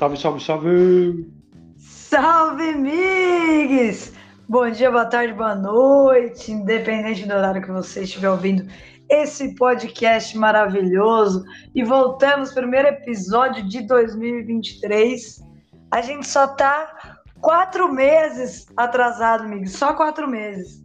[0.00, 1.30] Salve, salve, salve!
[1.76, 4.14] Salve, migs!
[4.48, 8.66] Bom dia, boa tarde, boa noite, independente do horário que você estiver ouvindo
[9.10, 11.44] esse podcast maravilhoso.
[11.74, 15.42] E voltamos, primeiro episódio de 2023.
[15.90, 20.82] A gente só tá quatro meses atrasado, migs, só quatro meses.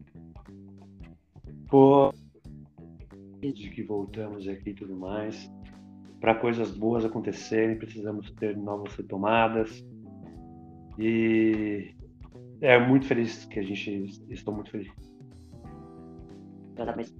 [1.69, 2.13] Pô,
[3.39, 5.49] de que voltamos aqui e tudo mais.
[6.25, 9.85] Para coisas boas acontecerem, precisamos ter novas retomadas.
[10.97, 11.93] E
[12.61, 14.25] é muito feliz que a gente.
[14.31, 14.91] Estou muito feliz.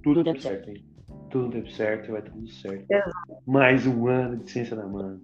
[0.02, 0.84] Tudo deu certo, hein?
[1.30, 2.84] Tudo deu certo, vai tudo certo.
[2.90, 3.12] Exato.
[3.46, 5.20] Mais um ano de ciência na manga.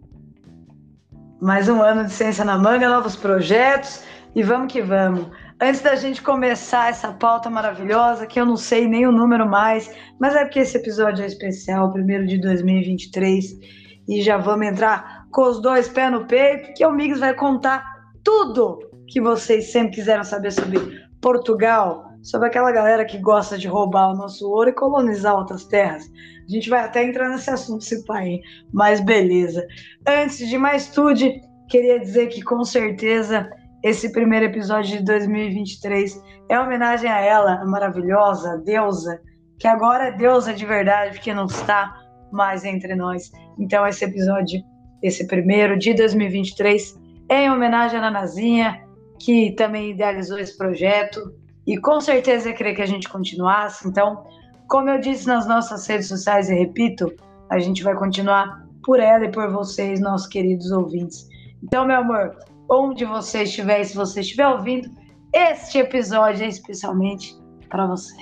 [1.40, 5.28] Mais um ano de ciência na manga, novos projetos e vamos que vamos.
[5.64, 9.88] Antes da gente começar essa pauta maravilhosa, que eu não sei nem o número mais,
[10.18, 13.60] mas é porque esse episódio é especial, primeiro de 2023,
[14.08, 17.84] e já vamos entrar com os dois pés no peito, que o Migs vai contar
[18.24, 20.80] tudo que vocês sempre quiseram saber sobre
[21.20, 26.10] Portugal, sobre aquela galera que gosta de roubar o nosso ouro e colonizar outras terras.
[26.44, 28.40] A gente vai até entrar nesse assunto, se pai,
[28.72, 29.64] mas beleza.
[30.08, 31.20] Antes de mais tudo,
[31.68, 33.48] queria dizer que com certeza
[33.82, 39.20] esse primeiro episódio de 2023 é homenagem a ela, a maravilhosa, deusa,
[39.58, 41.92] que agora é deusa de verdade, porque não está
[42.30, 43.32] mais entre nós.
[43.58, 44.62] Então, esse episódio,
[45.02, 46.96] esse primeiro de 2023,
[47.28, 48.84] é em homenagem à Nanazinha,
[49.18, 51.20] que também idealizou esse projeto
[51.66, 53.86] e com certeza ia querer que a gente continuasse.
[53.86, 54.24] Então,
[54.68, 57.12] como eu disse nas nossas redes sociais e repito,
[57.50, 61.28] a gente vai continuar por ela e por vocês, nossos queridos ouvintes.
[61.62, 62.36] Então, meu amor,
[62.68, 64.88] onde você estiver, se você estiver ouvindo,
[65.32, 67.34] este episódio é especialmente
[67.68, 68.14] para você.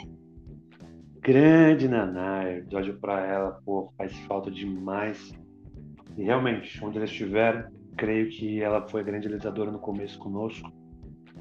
[1.21, 5.33] Grande Naná, episódio para ela, pô, faz falta demais.
[6.17, 10.73] E realmente, onde ela estiver, creio que ela foi a grande realizadora no começo conosco.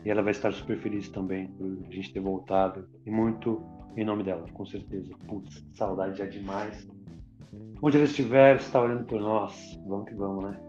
[0.03, 2.87] E ela vai estar super feliz também por a gente ter voltado.
[3.05, 3.63] E muito
[3.95, 5.13] em nome dela, com certeza.
[5.27, 6.87] Putz, saudade já demais.
[7.81, 9.79] Onde ela estiver, está olhando por nós.
[9.87, 10.68] Vamos que vamos, né?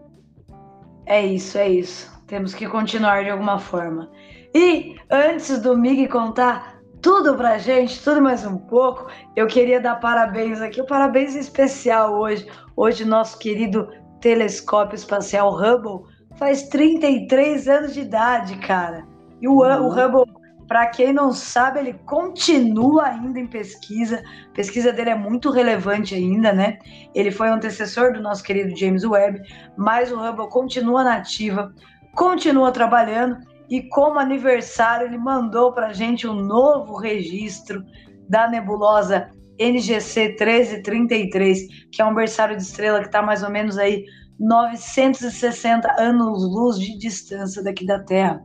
[1.05, 2.11] É isso, é isso.
[2.27, 4.09] Temos que continuar de alguma forma.
[4.53, 9.95] E antes do Mig contar tudo pra gente, tudo mais um pouco, eu queria dar
[9.95, 12.47] parabéns aqui, um parabéns especial hoje.
[12.75, 16.05] Hoje, nosso querido telescópio espacial Hubble
[16.37, 19.05] faz 33 anos de idade, cara.
[19.41, 19.87] E o, uhum.
[19.87, 20.33] o Hubble,
[20.71, 24.23] para quem não sabe, ele continua ainda em pesquisa.
[24.51, 26.79] A pesquisa dele é muito relevante ainda, né?
[27.13, 29.41] Ele foi antecessor do nosso querido James Webb,
[29.77, 31.75] mas o Hubble continua na ativa,
[32.15, 33.35] continua trabalhando
[33.69, 37.83] e como aniversário ele mandou para gente um novo registro
[38.29, 39.29] da nebulosa
[39.59, 44.05] NGC 1333, que é um berçário de estrela que está mais ou menos aí
[44.39, 48.41] 960 anos-luz de distância daqui da Terra.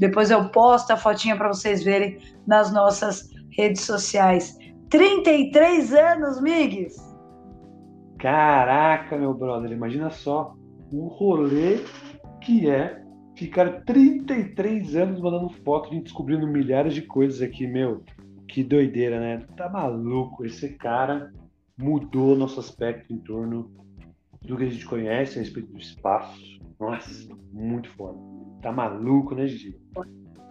[0.00, 4.56] Depois eu posto a fotinha para vocês verem nas nossas redes sociais.
[4.88, 6.96] 33 anos, Migues!
[8.18, 10.56] Caraca, meu brother, imagina só
[10.90, 11.80] o rolê
[12.40, 13.02] que é
[13.36, 18.02] ficar 33 anos mandando foto e descobrindo milhares de coisas aqui, meu.
[18.48, 19.46] Que doideira, né?
[19.54, 20.46] Tá maluco?
[20.46, 21.30] Esse cara
[21.78, 23.70] mudou nosso aspecto em torno
[24.42, 26.58] do que a gente conhece a respeito do espaço.
[26.78, 28.29] Nossa, muito foda.
[28.62, 29.74] Tá maluco, né, Gigi?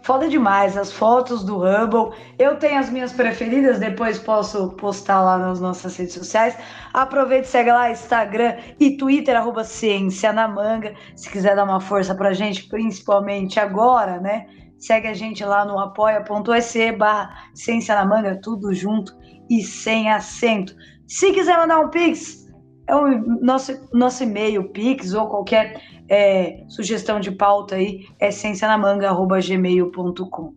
[0.02, 2.16] Foda demais, as fotos do Hubble.
[2.38, 6.56] Eu tenho as minhas preferidas, depois posso postar lá nas nossas redes sociais.
[6.92, 10.94] Aproveite, segue lá Instagram e Twitter, arroba Ciência na Manga.
[11.14, 14.46] Se quiser dar uma força pra gente, principalmente agora, né?
[14.78, 19.12] Segue a gente lá no apoia.se barra Ciência na Manga, tudo junto
[19.50, 20.74] e sem acento.
[21.06, 22.48] Se quiser mandar um pix,
[22.88, 30.54] é o nosso, nosso e-mail, pix ou qualquer é, sugestão de pauta aí é ciencianamanga.gmail.com.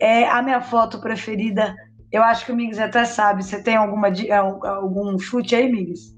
[0.00, 1.76] É a minha foto preferida,
[2.10, 3.44] eu acho que o Migs até sabe.
[3.44, 4.08] Você tem alguma,
[4.66, 6.16] algum chute aí, Migs?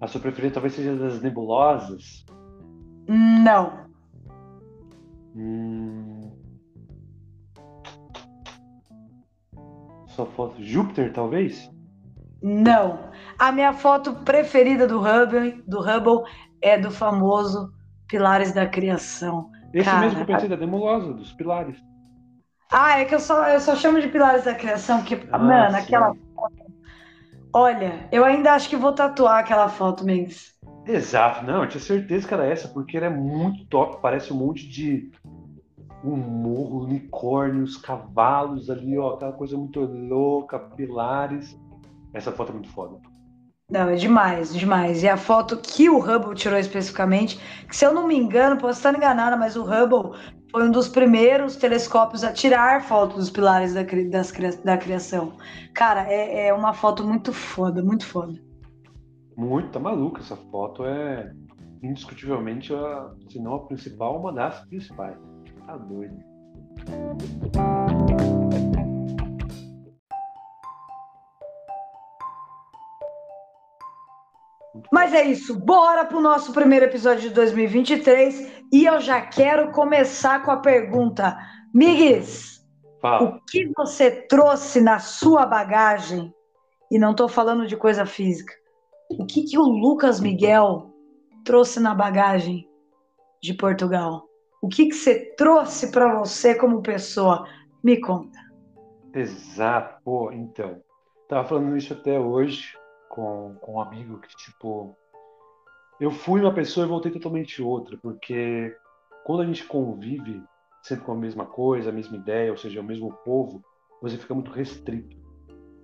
[0.00, 2.26] A sua preferida talvez seja das nebulosas?
[3.08, 3.84] Não.
[5.36, 6.32] Hum...
[10.08, 11.70] Sua foto Júpiter, talvez?
[12.42, 12.98] Não.
[13.38, 16.22] A minha foto preferida do Hubble, do Hubble
[16.60, 17.72] é do famoso
[18.08, 19.50] Pilares da Criação.
[19.72, 21.76] Esse Cara, mesmo que eu pensei da Demulosa, dos Pilares.
[22.70, 25.76] Ah, é que eu só, eu só chamo de Pilares da Criação, porque, ah, mano,
[25.76, 25.82] sim.
[25.82, 26.64] aquela foto.
[27.52, 30.54] Olha, eu ainda acho que vou tatuar aquela foto, Mendes.
[30.86, 34.36] Exato, não, eu tinha certeza que era essa, porque ela é muito top, parece um
[34.36, 35.10] monte de
[36.04, 41.58] um morro, unicórnios, cavalos ali, ó, aquela coisa muito louca, pilares.
[42.12, 42.98] Essa foto é muito foda.
[43.70, 45.02] Não, é demais, demais.
[45.02, 48.78] E a foto que o Hubble tirou especificamente, que se eu não me engano, posso
[48.78, 50.18] estar enganada, mas o Hubble
[50.50, 54.30] foi um dos primeiros telescópios a tirar foto dos pilares da, das,
[54.62, 55.32] da criação.
[55.72, 58.38] Cara, é, é uma foto muito foda, muito foda.
[59.36, 60.20] Muito, tá maluca.
[60.20, 61.32] Essa foto é
[61.82, 65.16] indiscutivelmente, a, se não a principal, uma das principais.
[65.66, 66.16] Tá doido.
[74.92, 80.42] Mas é isso, bora pro nosso primeiro episódio de 2023 e eu já quero começar
[80.44, 81.36] com a pergunta.
[81.72, 82.64] Migues,
[83.20, 86.32] o que você trouxe na sua bagagem?
[86.90, 88.52] E não estou falando de coisa física.
[89.10, 90.90] O que, que o Lucas Miguel
[91.44, 92.68] trouxe na bagagem
[93.42, 94.28] de Portugal?
[94.62, 97.46] O que, que você trouxe para você como pessoa?
[97.82, 98.38] Me conta.
[99.12, 100.80] Exato, pô, então.
[101.28, 102.72] Tava falando isso até hoje
[103.14, 104.96] com, com um amigo que, tipo,
[106.00, 108.76] eu fui uma pessoa e voltei totalmente outra, porque
[109.24, 110.42] quando a gente convive
[110.82, 113.62] sempre com a mesma coisa, a mesma ideia, ou seja, o mesmo povo,
[114.02, 115.16] você fica muito restrito.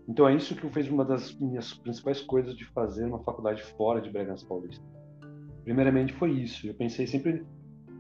[0.09, 4.01] Então é isso que fez uma das minhas principais coisas de fazer uma faculdade fora
[4.01, 4.85] de Bragança Paulista.
[5.63, 6.67] Primeiramente foi isso.
[6.67, 7.47] Eu pensei sempre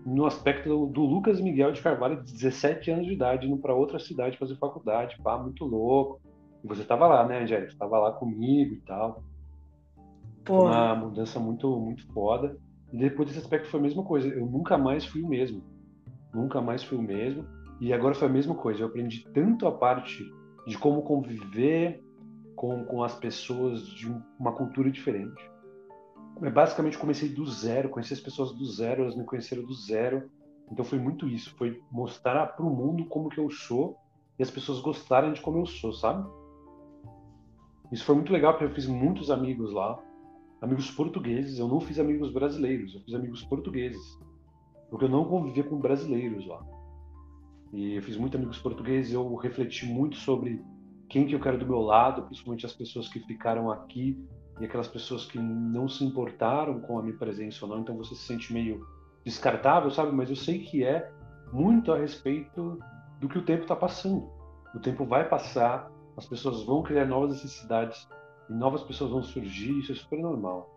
[0.05, 4.01] no aspecto do Lucas Miguel de Carvalho, de 17 anos de idade, indo para outra
[4.01, 6.21] cidade fazer faculdade, pá, muito louco.
[6.65, 7.71] Você estava lá, né, Angélica?
[7.71, 9.23] Você estava lá comigo e tal.
[10.47, 12.57] Foi uma mudança muito, muito foda.
[12.93, 14.29] E depois desse aspecto foi a mesma coisa.
[14.29, 15.63] Eu nunca mais fui o mesmo.
[16.35, 17.47] Nunca mais fui o mesmo.
[17.81, 18.83] E agora foi a mesma coisa.
[18.83, 20.25] Eu aprendi tanto a parte
[20.67, 22.03] de como conviver
[22.55, 24.07] com, com as pessoas de
[24.39, 25.51] uma cultura diferente.
[26.43, 30.31] Eu basicamente comecei do zero, conheci as pessoas do zero, elas me conheceram do zero.
[30.71, 33.97] Então foi muito isso, foi mostrar para o mundo como que eu sou
[34.39, 36.29] e as pessoas gostarem de como eu sou, sabe?
[37.93, 39.99] Isso foi muito legal porque eu fiz muitos amigos lá,
[40.61, 41.59] amigos portugueses.
[41.59, 44.19] Eu não fiz amigos brasileiros, eu fiz amigos portugueses,
[44.89, 46.61] porque eu não convivia com brasileiros lá.
[47.73, 49.13] E eu fiz muitos amigos portugueses.
[49.13, 50.63] Eu refleti muito sobre
[51.09, 54.17] quem que eu quero do meu lado, principalmente as pessoas que ficaram aqui
[54.61, 57.81] e aquelas pessoas que não se importaram com a minha presença ou não.
[57.81, 58.87] Então você se sente meio
[59.25, 60.13] descartável, sabe?
[60.13, 61.11] Mas eu sei que é
[61.53, 62.79] muito a respeito
[63.21, 64.29] do que o tempo está passando.
[64.75, 68.09] O tempo vai passar, as pessoas vão criar novas necessidades
[68.49, 70.75] e novas pessoas vão surgir, isso é super normal.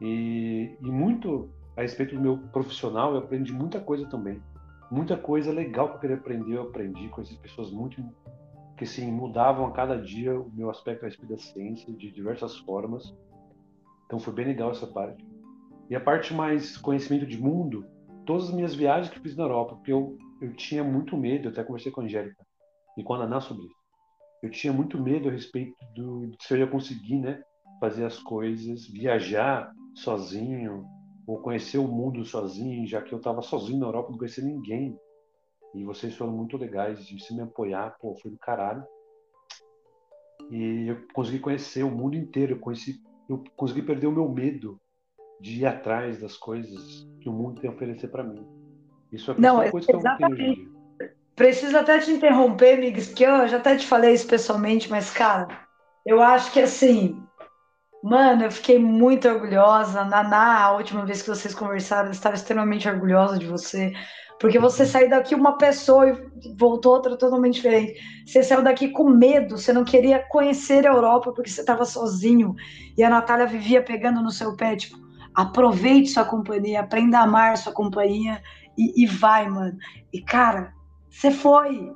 [0.00, 4.42] E, e muito a respeito do meu profissional, eu aprendi muita coisa também.
[4.90, 8.02] Muita coisa legal que eu queria aprender, eu aprendi com essas pessoas muito
[8.76, 12.56] que assim, mudavam a cada dia o meu aspecto a respeito da ciência de diversas
[12.58, 13.14] formas.
[14.06, 15.24] Então foi bem legal essa parte.
[15.90, 17.84] E a parte mais conhecimento de mundo,
[18.24, 21.50] todas as minhas viagens que fiz na Europa, porque eu, eu tinha muito medo, eu
[21.50, 22.46] até conversei com a Angélica
[22.96, 23.77] e com a Naná sobre isso
[24.42, 27.42] eu tinha muito medo a respeito do, de se eu ia conseguir, né,
[27.80, 30.84] fazer as coisas, viajar sozinho
[31.26, 34.98] ou conhecer o mundo sozinho, já que eu estava sozinho na Europa, não conhecia ninguém.
[35.74, 38.82] E vocês foram muito legais de se me apoiar, pô, foi do caralho.
[40.50, 44.80] E eu consegui conhecer o mundo inteiro, eu conheci, eu consegui perder o meu medo
[45.40, 48.46] de ir atrás das coisas que o mundo tem a oferecer para mim.
[49.12, 50.77] Isso é a não, coisa que eu tenho hoje em dia.
[51.38, 55.46] Preciso até te interromper, Miguel, porque eu já até te falei isso pessoalmente, mas, cara,
[56.04, 57.22] eu acho que assim,
[58.02, 60.04] mano, eu fiquei muito orgulhosa.
[60.04, 63.92] Naná, a última vez que vocês conversaram, eu estava extremamente orgulhosa de você.
[64.40, 67.94] Porque você saiu daqui uma pessoa e voltou outra totalmente diferente.
[68.26, 72.52] Você saiu daqui com medo, você não queria conhecer a Europa porque você estava sozinho.
[72.96, 74.96] E a Natália vivia pegando no seu pé, tipo,
[75.32, 78.42] aproveite sua companhia, aprenda a amar sua companhia
[78.76, 79.76] e, e vai, mano.
[80.12, 80.76] E, cara,
[81.10, 81.92] você foi.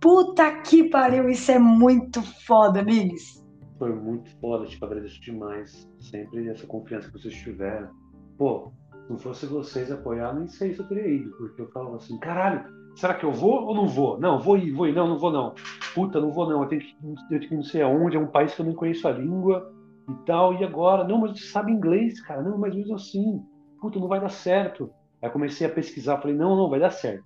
[0.00, 3.42] Puta que pariu, isso é muito foda, Migs.
[3.78, 5.88] Foi muito foda, tipo, agradeço demais.
[5.98, 7.90] Sempre essa confiança que vocês tiveram.
[8.36, 8.72] Pô,
[9.08, 12.64] não fosse vocês apoiar, nem sei se eu teria ido, porque eu falava assim, caralho,
[12.94, 14.18] será que eu vou ou não vou?
[14.18, 15.54] Não, vou ir, vou ir, não, não vou não.
[15.94, 18.26] Puta, não vou não, eu tenho que, eu tenho que não sei aonde, é um
[18.26, 19.72] país que eu não conheço a língua
[20.08, 21.06] e tal, e agora?
[21.06, 23.42] Não, mas você sabe inglês, cara, não, mas mesmo assim,
[23.80, 24.90] puta, não vai dar certo.
[25.22, 27.24] Aí comecei a pesquisar, falei, não, não, vai dar certo.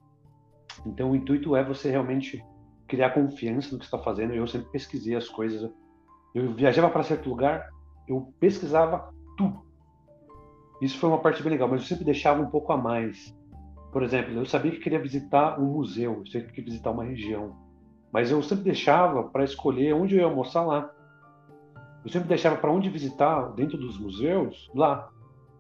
[0.86, 2.44] Então, o intuito é você realmente
[2.86, 4.34] criar confiança no que está fazendo.
[4.34, 5.70] Eu sempre pesquisei as coisas.
[6.34, 7.68] Eu viajava para certo lugar,
[8.08, 9.62] eu pesquisava tudo.
[10.80, 13.36] Isso foi uma parte bem legal, mas eu sempre deixava um pouco a mais.
[13.92, 17.56] Por exemplo, eu sabia que queria visitar um museu, eu que queria visitar uma região,
[18.12, 20.90] mas eu sempre deixava para escolher onde eu ia almoçar lá.
[22.04, 25.10] Eu sempre deixava para onde visitar dentro dos museus lá.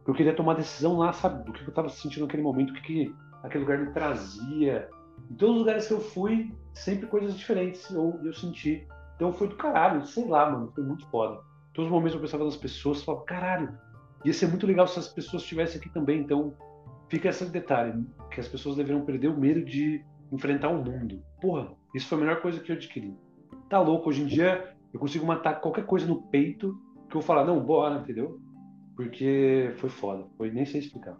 [0.06, 2.80] Eu queria tomar decisão lá, sabe, do que eu estava sentindo naquele momento, o que,
[2.80, 4.88] que aquele lugar me trazia,
[5.30, 8.86] em todos os lugares que eu fui, sempre coisas diferentes eu, eu senti.
[9.16, 11.40] Então foi do caralho, sei lá, mano, foi muito foda.
[11.72, 13.78] todos os momentos eu pensava nas pessoas, falava, caralho,
[14.24, 16.20] ia ser muito legal se as pessoas estivessem aqui também.
[16.20, 16.54] Então,
[17.08, 21.22] fica esse detalhe, que as pessoas deveriam perder o medo de enfrentar o mundo.
[21.40, 23.16] Porra, isso foi a melhor coisa que eu adquiri.
[23.68, 26.72] Tá louco, hoje em dia eu consigo matar qualquer coisa no peito
[27.08, 28.40] que eu vou falar, não, bora, entendeu?
[28.94, 31.16] Porque foi foda, foi nem sei explicar.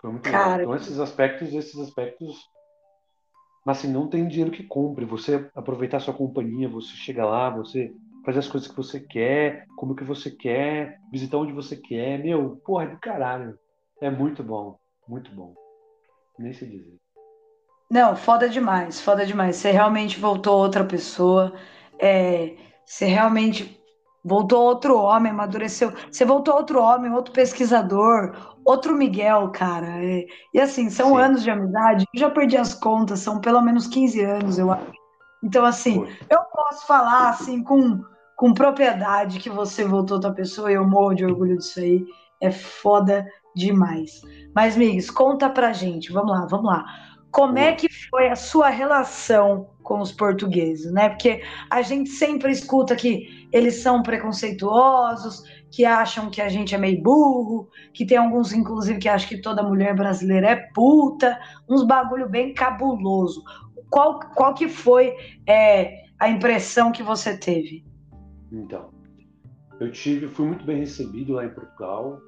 [0.00, 0.60] Foi muito Cara, legal.
[0.60, 2.36] Então esses aspectos, esses aspectos
[3.68, 5.04] mas assim, não tem dinheiro que compre.
[5.04, 7.92] Você aproveitar sua companhia, você chega lá, você
[8.24, 12.18] fazer as coisas que você quer, como que você quer, visitar onde você quer.
[12.18, 13.58] Meu, porra, é do caralho.
[14.00, 15.54] É muito bom, muito bom.
[16.38, 16.96] Nem sei dizer.
[17.90, 19.56] Não, foda demais, foda demais.
[19.56, 21.52] Você realmente voltou outra pessoa.
[21.98, 22.54] É,
[22.86, 23.77] você realmente
[24.24, 25.92] voltou outro homem, amadureceu.
[26.10, 30.02] Você voltou outro homem, outro pesquisador, outro Miguel, cara.
[30.04, 31.20] E, e assim, são Sim.
[31.20, 32.04] anos de amizade.
[32.14, 34.92] Eu já perdi as contas, são pelo menos 15 anos, eu acho.
[35.42, 36.16] Então, assim, Foi.
[36.28, 38.00] eu posso falar assim com,
[38.36, 42.04] com propriedade que você voltou outra pessoa e eu morro de orgulho disso aí.
[42.40, 44.20] É foda demais.
[44.54, 46.12] Mas, Migues, conta pra gente.
[46.12, 46.84] Vamos lá, vamos lá.
[47.30, 51.10] Como é que foi a sua relação com os portugueses, né?
[51.10, 56.78] Porque a gente sempre escuta que eles são preconceituosos, que acham que a gente é
[56.78, 61.84] meio burro, que tem alguns, inclusive, que acham que toda mulher brasileira é puta, uns
[61.86, 63.42] bagulho bem cabuloso.
[63.90, 65.14] Qual, qual que foi
[65.46, 67.84] é, a impressão que você teve?
[68.52, 68.90] Então,
[69.80, 72.20] eu tive, fui muito bem recebido lá em Portugal,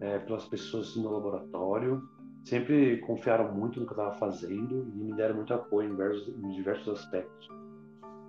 [0.00, 2.02] é, pelas pessoas no laboratório,
[2.44, 6.28] sempre confiaram muito no que eu estava fazendo e me deram muito apoio em diversos,
[6.28, 7.48] em diversos aspectos.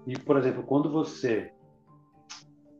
[0.07, 1.51] E, por exemplo, quando você.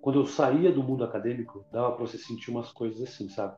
[0.02, 3.58] Quando eu saía do mundo acadêmico, dava para você sentir umas coisas assim, sabe?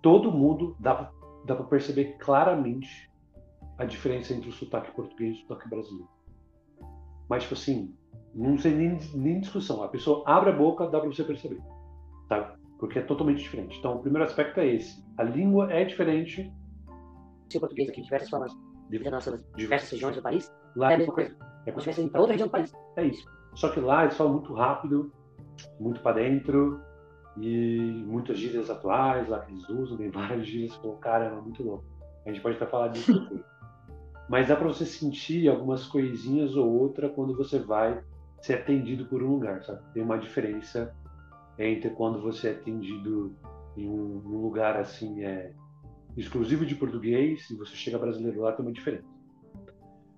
[0.00, 1.10] Todo mundo dá,
[1.44, 3.10] dá para perceber claramente
[3.76, 6.08] a diferença entre o sotaque português e o sotaque brasileiro.
[7.28, 7.92] Mas, tipo assim,
[8.32, 9.82] não sei nem, nem discussão.
[9.82, 11.60] A pessoa abre a boca, dá para você perceber,
[12.28, 12.56] sabe?
[12.78, 13.76] Porque é totalmente diferente.
[13.78, 15.04] Então, o primeiro aspecto é esse.
[15.18, 16.52] A língua é diferente
[17.56, 18.52] o português aqui diversas formas,
[18.88, 21.36] devido às nossas diversas regiões do país, lá é a mesma coisa.
[21.66, 22.72] É como se estivesse para outra região do país.
[22.96, 23.26] É isso.
[23.54, 25.12] Só que lá eles falam muito rápido,
[25.80, 26.80] muito para dentro,
[27.40, 31.84] e muitas gírias atuais lá que eles usam, tem várias gírias, pô, caramba, muito louco.
[32.26, 33.40] A gente pode até falar disso depois.
[34.28, 38.02] Mas dá para você sentir algumas coisinhas ou outra quando você vai
[38.42, 39.80] ser atendido por um lugar, sabe?
[39.94, 40.94] Tem uma diferença
[41.58, 43.34] entre quando você é atendido
[43.76, 45.52] em um, um lugar assim, é,
[46.20, 49.08] exclusivo de português e você chega brasileiro lá tem uma diferença.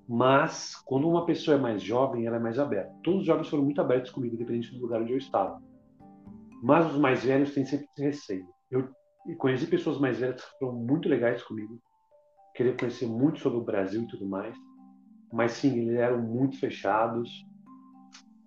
[0.09, 2.93] Mas quando uma pessoa é mais jovem, ela é mais aberta.
[3.03, 5.63] Todos os jovens foram muito abertos comigo, independente do lugar onde eu estava.
[6.63, 8.45] Mas os mais velhos têm sempre receio.
[8.71, 8.89] Eu
[9.39, 11.81] conheci pessoas mais velhas que foram muito legais comigo,
[12.55, 14.57] querer conhecer muito sobre o Brasil e tudo mais.
[15.33, 17.31] Mas sim, eles eram muito fechados,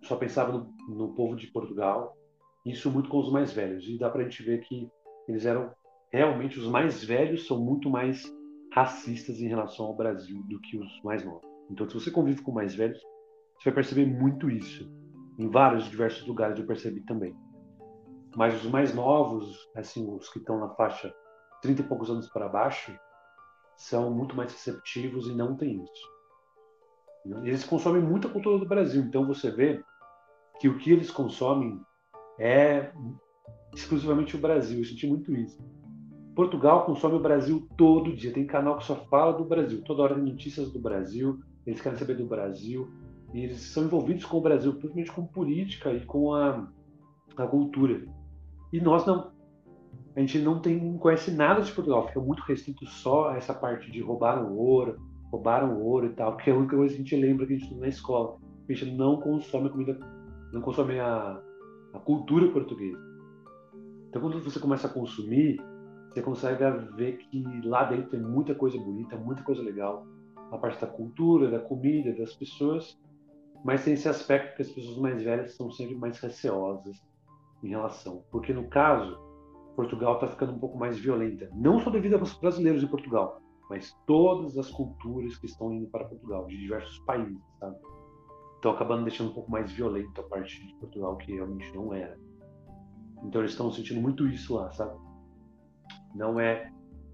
[0.03, 2.13] só pensavam no, no povo de Portugal.
[2.65, 3.87] Isso muito com os mais velhos.
[3.87, 4.89] E dá para a gente ver que
[5.29, 5.71] eles eram
[6.13, 8.23] realmente os mais velhos são muito mais
[8.71, 11.41] racistas em relação ao Brasil do que os mais novos.
[11.71, 12.99] Então, se você convive com mais velhos,
[13.57, 14.87] você vai perceber muito isso.
[15.39, 17.35] Em vários diversos lugares eu percebi também.
[18.35, 21.13] Mas os mais novos, assim, os que estão na faixa
[21.61, 22.95] 30 e poucos anos para baixo,
[23.75, 26.13] são muito mais receptivos e não tem isso.
[27.43, 29.83] Eles consomem muita cultura do Brasil, então você vê
[30.59, 31.79] que o que eles consomem
[32.39, 32.91] é
[33.73, 34.79] exclusivamente o Brasil.
[34.79, 35.57] Eu senti muito isso.
[36.35, 38.33] Portugal consome o Brasil todo dia.
[38.33, 39.83] Tem canal que só fala do Brasil.
[39.83, 41.39] Toda hora tem notícias do Brasil.
[41.65, 42.89] Eles querem saber do Brasil.
[43.33, 46.67] E eles são envolvidos com o Brasil, principalmente com política e com a,
[47.37, 48.05] a cultura.
[48.71, 49.31] E nós não.
[50.15, 52.07] A gente não tem, conhece nada de Portugal.
[52.07, 54.99] Fica muito restrito só a essa parte de roubaram ouro,
[55.31, 56.35] roubaram ouro e tal.
[56.37, 58.37] Que é a única coisa que a gente lembra que a gente estuda na escola.
[58.67, 59.99] A gente não consome a comida,
[60.51, 61.39] não consome a,
[61.93, 62.97] a cultura portuguesa.
[64.09, 65.59] Então, quando você começa a consumir,
[66.13, 66.63] você consegue
[66.95, 70.05] ver que lá dentro tem muita coisa bonita, muita coisa legal.
[70.51, 72.99] A parte da cultura, da comida, das pessoas.
[73.65, 77.01] Mas tem esse aspecto que as pessoas mais velhas são sempre mais receosas
[77.63, 78.23] em relação.
[78.29, 79.17] Porque no caso,
[79.75, 81.49] Portugal está ficando um pouco mais violenta.
[81.55, 86.05] Não só devido aos brasileiros em Portugal, mas todas as culturas que estão indo para
[86.05, 87.75] Portugal, de diversos países, sabe?
[88.55, 92.19] Estão acabando deixando um pouco mais violento a parte de Portugal, que realmente não era.
[93.23, 94.95] Então eles estão sentindo muito isso lá, sabe?
[96.15, 96.71] Não é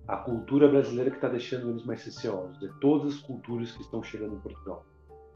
[0.07, 4.01] a cultura brasileira que está deixando eles mais receosos, é todas as culturas que estão
[4.01, 4.85] chegando em Portugal.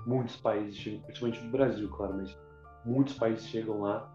[0.06, 2.38] Muitos países chegam, principalmente do Brasil, claro, mas
[2.84, 4.12] muitos países chegam lá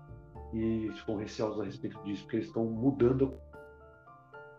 [0.52, 3.28] e ficam receosos a respeito disso, porque eles estão mudando,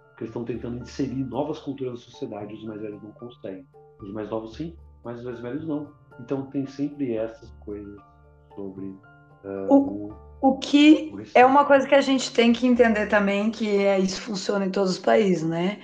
[0.09, 3.67] porque eles estão tentando inserir novas culturas na sociedade, os mais velhos não conseguem.
[4.01, 5.91] Os mais novos sim, mas os mais velhos não.
[6.19, 7.99] Então tem sempre essas coisas
[8.55, 13.51] sobre uh, o, O que é uma coisa que a gente tem que entender também,
[13.51, 15.79] que é, isso funciona em todos os países, né?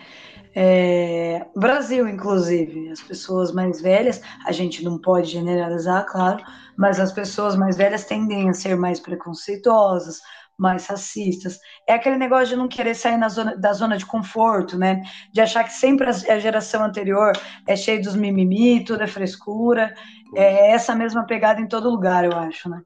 [0.57, 6.41] É, Brasil, inclusive, as pessoas mais velhas, a gente não pode generalizar, claro,
[6.77, 10.21] mas as pessoas mais velhas tendem a ser mais preconceituosas,
[10.57, 11.59] mais racistas.
[11.85, 15.01] É aquele negócio de não querer sair zona, da zona de conforto, né?
[15.33, 17.33] De achar que sempre a geração anterior
[17.67, 19.93] é cheia dos mimimi, tudo é frescura.
[20.33, 22.81] É essa mesma pegada em todo lugar, eu acho, né?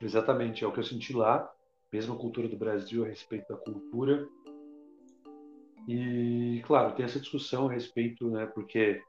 [0.00, 1.50] Exatamente, é o que eu senti lá,
[1.92, 4.26] mesmo a cultura do Brasil a respeito da cultura.
[5.86, 8.46] E, claro, tem essa discussão a respeito, né?
[8.46, 9.02] Porque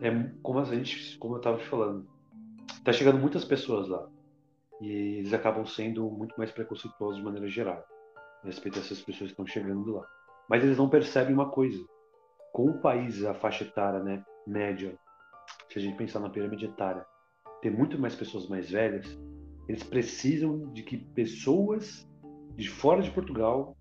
[0.00, 0.10] é
[0.42, 2.06] como a gente, como eu estava te falando,
[2.84, 4.08] tá chegando muitas pessoas lá
[4.80, 7.84] e eles acabam sendo muito mais preconceituosos de maneira geral
[8.42, 10.06] a respeito dessas pessoas que estão chegando lá.
[10.48, 11.84] Mas eles não percebem uma coisa:
[12.52, 14.96] com o país, a faixa etária né, média,
[15.68, 17.04] se a gente pensar na pirâmide etária,
[17.60, 19.18] ter muito mais pessoas mais velhas,
[19.70, 22.08] eles precisam de que pessoas
[22.56, 23.76] de fora de Portugal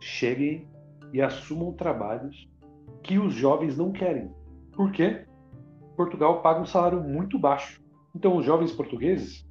[0.00, 0.68] cheguem
[1.12, 2.48] e assumam trabalhos
[3.02, 4.30] que os jovens não querem.
[4.72, 5.24] Por quê?
[5.96, 7.80] Portugal paga um salário muito baixo.
[8.14, 9.46] Então, os jovens portugueses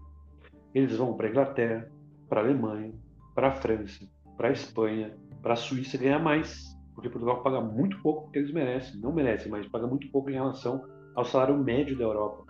[0.74, 1.92] eles vão para a Inglaterra,
[2.28, 2.94] para a Alemanha,
[3.34, 4.06] para a França,
[4.36, 8.52] para a Espanha, para a Suíça ganhar mais, porque Portugal paga muito pouco que eles
[8.52, 10.84] merecem, não merecem, mas paga muito pouco em relação
[11.16, 12.44] ao salário médio da Europa.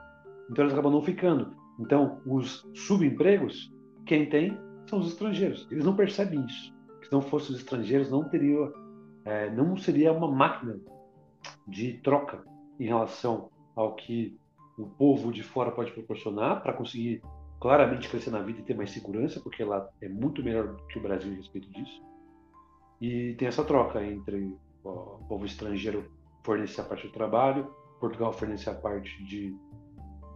[0.50, 1.58] Então eles acabam não ficando.
[1.79, 3.74] Então os subempregos,
[4.05, 4.57] quem tem
[4.88, 5.67] são os estrangeiros.
[5.71, 6.74] Eles não percebem isso.
[7.03, 8.71] Se não fossem os estrangeiros, não teria,
[9.25, 10.79] é, não seria uma máquina
[11.67, 12.43] de troca
[12.79, 14.38] em relação ao que
[14.77, 17.21] o povo de fora pode proporcionar para conseguir
[17.59, 21.01] claramente crescer na vida e ter mais segurança, porque lá é muito melhor que o
[21.01, 22.01] Brasil a respeito disso.
[23.01, 26.09] E tem essa troca entre o povo estrangeiro
[26.43, 29.55] fornecer a parte do trabalho, Portugal fornecer a parte de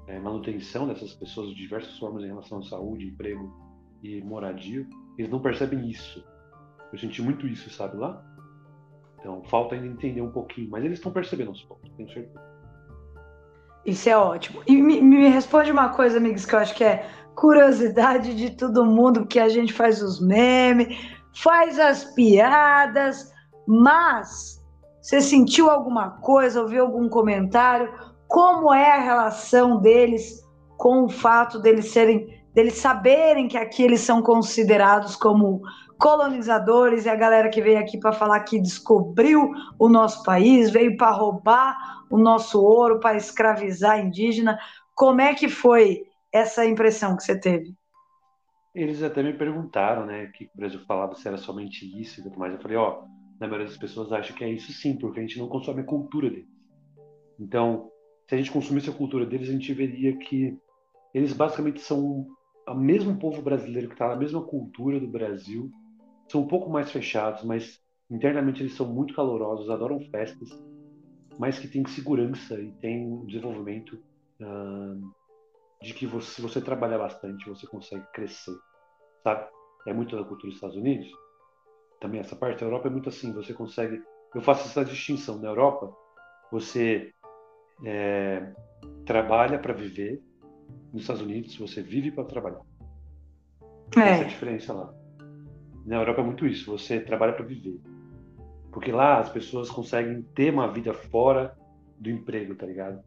[0.07, 3.51] é, manutenção dessas pessoas de diversas formas em relação à saúde, emprego
[4.01, 4.85] e moradia.
[5.17, 6.23] Eles não percebem isso.
[6.91, 8.23] Eu senti muito isso, sabe, lá?
[9.19, 12.41] Então, falta ainda entender um pouquinho, mas eles estão percebendo aos poucos, tenho certeza.
[13.85, 14.61] Isso é ótimo.
[14.67, 18.85] E me, me, responde uma coisa, amigos, que eu acho que é curiosidade de todo
[18.85, 20.97] mundo, porque a gente faz os memes,
[21.33, 23.33] faz as piadas,
[23.67, 24.61] mas
[25.01, 27.93] você sentiu alguma coisa, ouviu algum comentário?
[28.33, 30.43] Como é a relação deles
[30.75, 35.61] com o fato deles serem, deles saberem que aqui eles são considerados como
[35.99, 40.97] colonizadores e a galera que veio aqui para falar que descobriu o nosso país, veio
[40.97, 41.77] para roubar
[42.09, 44.57] o nosso ouro, para escravizar indígena.
[44.95, 47.75] Como é que foi essa impressão que você teve?
[48.73, 52.39] Eles até me perguntaram, né, que o Brasil falava se era somente isso e tudo
[52.39, 52.51] mais.
[52.51, 53.03] Eu falei, ó,
[53.39, 55.85] na maioria das pessoas acha que é isso sim, porque a gente não consome a
[55.85, 56.51] cultura deles.
[57.39, 57.92] Então,
[58.33, 60.57] se a gente consumisse a cultura deles, a gente veria que
[61.13, 62.27] eles basicamente são
[62.67, 65.69] o mesmo povo brasileiro que está na mesma cultura do Brasil,
[66.27, 70.49] são um pouco mais fechados, mas internamente eles são muito calorosos, adoram festas,
[71.37, 74.01] mas que têm segurança e têm um desenvolvimento
[74.41, 75.13] uh,
[75.79, 78.55] de que você, se você trabalhar bastante, você consegue crescer,
[79.23, 79.47] sabe?
[79.85, 81.07] É muito da cultura dos Estados Unidos.
[82.01, 84.01] Também essa parte da Europa é muito assim, você consegue...
[84.33, 85.37] Eu faço essa distinção.
[85.37, 85.95] Na Europa,
[86.51, 87.13] você
[87.83, 88.53] é,
[89.05, 90.21] trabalha para viver.
[90.91, 92.61] Nos Estados Unidos, você vive para trabalhar.
[93.97, 93.99] É.
[93.99, 94.93] Essa é a diferença lá.
[95.85, 97.79] Na Europa é muito isso, você trabalha para viver.
[98.71, 101.55] Porque lá as pessoas conseguem ter uma vida fora
[101.99, 103.03] do emprego, tá ligado?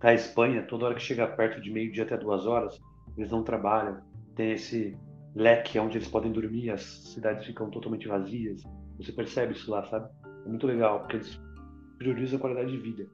[0.00, 2.80] A Espanha, toda hora que chega perto de meio-dia até duas horas,
[3.16, 4.00] eles não trabalham.
[4.34, 4.96] Tem esse
[5.34, 8.62] leque onde eles podem dormir, as cidades ficam totalmente vazias.
[8.98, 10.08] Você percebe isso lá, sabe?
[10.44, 11.40] É muito legal, porque eles
[11.98, 13.06] priorizam a qualidade de vida.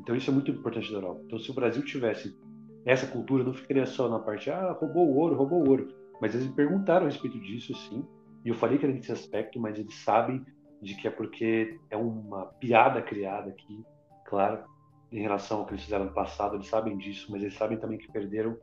[0.00, 1.22] Então isso é muito importante da Europa.
[1.26, 2.36] Então se o Brasil tivesse
[2.84, 5.88] essa cultura, não ficaria só na parte, ah, roubou o ouro, roubou o ouro.
[6.20, 8.06] Mas eles me perguntaram a respeito disso, sim.
[8.44, 10.44] E eu falei que era nesse aspecto, mas eles sabem
[10.80, 13.84] de que é porque é uma piada criada aqui,
[14.24, 14.64] claro,
[15.12, 16.56] em relação ao que eles fizeram no passado.
[16.56, 18.56] Eles sabem disso, mas eles sabem também que perderam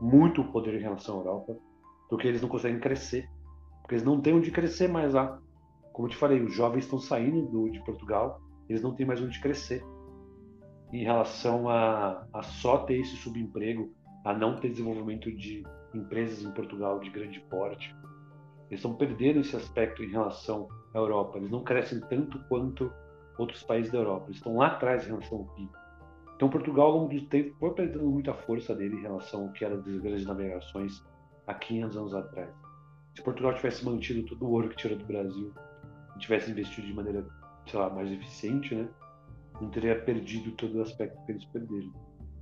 [0.00, 1.56] muito o poder em relação à Europa,
[2.08, 3.28] porque eles não conseguem crescer.
[3.80, 5.40] Porque eles não têm onde crescer mais lá.
[5.92, 9.22] Como eu te falei, os jovens estão saindo do, de Portugal, eles não têm mais
[9.22, 9.84] onde crescer.
[10.94, 13.92] Em relação a, a só ter esse subemprego,
[14.24, 17.92] a não ter desenvolvimento de empresas em Portugal de grande porte.
[18.70, 21.36] Eles estão perdendo esse aspecto em relação à Europa.
[21.36, 22.92] Eles não crescem tanto quanto
[23.36, 24.26] outros países da Europa.
[24.26, 25.70] Eles estão lá atrás em relação ao PIB.
[26.36, 29.64] Então, Portugal, ao longo do tempo, foi perdendo muita força dele em relação ao que
[29.64, 31.04] era das grandes navegações
[31.48, 32.54] há 500 anos atrás.
[33.16, 35.52] Se Portugal tivesse mantido todo o ouro que tirou do Brasil,
[36.20, 37.26] tivesse investido de maneira,
[37.66, 38.88] sei lá, mais eficiente, né?
[39.60, 41.92] Não teria perdido todo o aspecto que eles perderam.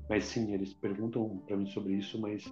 [0.08, 2.44] Mas sim, eles perguntam para mim sobre isso, mas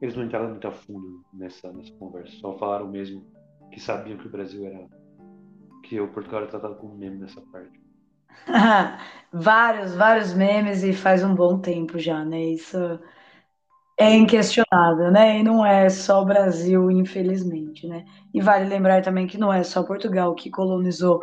[0.00, 2.36] eles não entraram muito a fundo nessa, nessa conversa.
[2.38, 3.26] Só falaram mesmo
[3.72, 4.88] que sabiam que o Brasil era.
[5.84, 7.80] que o Portugal era tratado como meme nessa parte.
[9.32, 12.40] vários, vários memes e faz um bom tempo já, né?
[12.42, 12.76] Isso
[13.98, 15.38] é inquestionável, né?
[15.38, 18.04] E não é só o Brasil, infelizmente, né?
[18.32, 21.20] E vale lembrar também que não é só Portugal que colonizou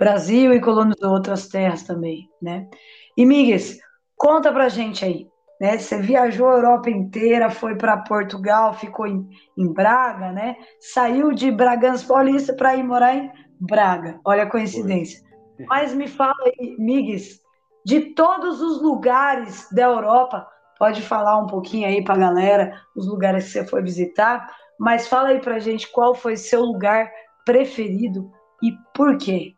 [0.00, 2.66] Brasil e colonizou outras terras também, né?
[3.14, 3.78] E Migues,
[4.16, 5.28] conta pra gente aí,
[5.60, 5.76] né?
[5.76, 10.56] Você viajou a Europa inteira, foi para Portugal, ficou em, em, Braga, né?
[10.80, 14.18] Saiu de Bragança Paulista para ir morar em Braga.
[14.24, 15.20] Olha a coincidência.
[15.54, 15.66] Foi.
[15.66, 17.38] Mas me fala aí, Migues,
[17.84, 23.06] de todos os lugares da Europa, pode falar um pouquinho aí para a galera, os
[23.06, 27.12] lugares que você foi visitar, mas fala aí para gente qual foi seu lugar
[27.44, 28.32] preferido
[28.62, 29.56] e por quê.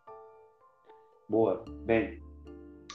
[1.32, 1.64] Boa.
[1.86, 2.20] Bem,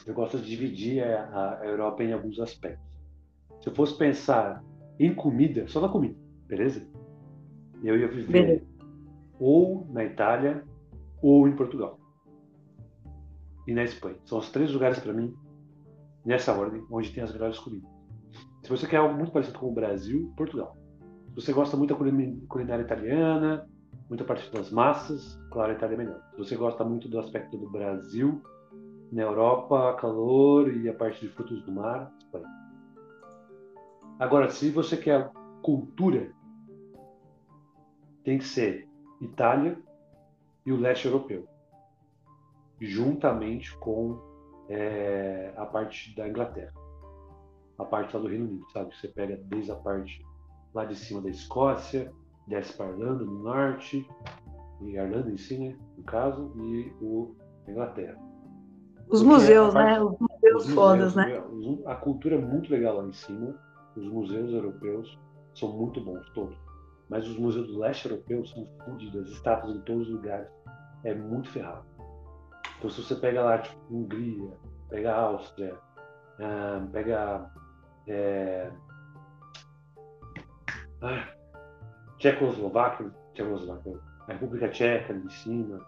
[0.05, 2.85] eu gosto de dividir a, Europa em alguns aspectos.
[3.59, 4.63] Se eu fosse pensar
[4.99, 6.87] em comida, só na comida, beleza?
[7.83, 8.65] Eu ia viver beleza.
[9.39, 10.63] ou na Itália
[11.19, 11.99] ou em Portugal.
[13.65, 14.19] E na Espanha.
[14.23, 15.33] São os três lugares para mim,
[16.23, 17.89] nessa ordem, onde tem as melhores comidas.
[18.61, 20.77] Se você quer algo muito parecido com o Brasil, Portugal.
[21.29, 21.99] Se você gosta muito da
[22.47, 23.67] culinária italiana,
[24.09, 26.21] muita parte das massas, claro, a Itália é melhor.
[26.31, 28.41] Se você gosta muito do aspecto do Brasil,
[29.11, 32.47] na Europa, calor e a parte de frutos do mar, Espanha.
[34.19, 36.33] Agora, se você quer cultura,
[38.23, 38.87] tem que ser
[39.21, 39.77] Itália
[40.65, 41.47] e o leste europeu,
[42.79, 44.19] juntamente com
[44.69, 46.73] é, a parte da Inglaterra,
[47.77, 48.95] a parte lá do Reino Unido, sabe?
[48.95, 50.25] Você pega desde a parte
[50.73, 52.13] lá de cima da Escócia,
[52.47, 54.07] desce para Irlanda no norte,
[54.81, 57.35] e Irlanda em si, né, no caso, e o
[57.67, 58.17] Inglaterra.
[59.09, 60.01] Os museus, parte, né?
[60.01, 61.43] Os museus, os fodas, né?
[61.85, 63.55] A cultura é muito legal lá em cima.
[63.95, 65.17] Os museus europeus
[65.55, 66.57] são muito bons, todos.
[67.09, 70.49] Mas os museus do leste europeu são fodidos, as estátuas em todos os lugares.
[71.03, 71.85] É muito ferrado.
[72.77, 74.51] Então, se você pega lá, tipo, Hungria,
[74.89, 75.77] pega a Áustria,
[76.39, 77.49] ah, pega.
[78.07, 78.71] É...
[81.01, 81.36] Ah,
[82.17, 85.85] Tchecoslováquia, Tchecoslováquia, República Tcheca ali em cima,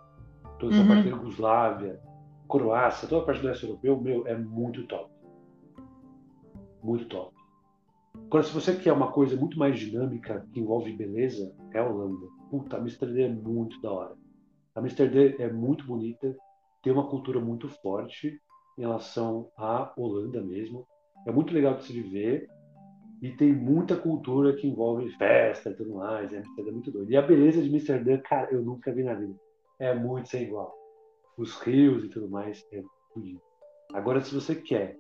[0.60, 0.88] toda essa uhum.
[0.88, 2.00] parte da Yugoslávia,
[2.48, 5.12] Croácia, toda a parte do leste europeu, meu, é muito top.
[6.82, 7.36] Muito top.
[8.16, 12.28] Agora, se você quer uma coisa muito mais dinâmica, que envolve beleza, é a Holanda.
[12.50, 14.16] Puta, a Amsterdã é muito da hora.
[14.76, 16.36] A Amsterdã é muito bonita,
[16.82, 18.40] tem uma cultura muito forte
[18.78, 20.88] em relação à Holanda mesmo.
[21.28, 22.48] É muito legal de se viver
[23.22, 26.32] e tem muita cultura que envolve festa e tudo mais.
[26.32, 27.12] É muito doido.
[27.12, 29.36] E a beleza de Amsterdã, cara, eu nunca vi na vida.
[29.78, 30.74] É muito sem igual.
[31.38, 32.82] Os rios e tudo mais é
[33.14, 33.42] bonito.
[33.94, 34.98] Agora, se você quer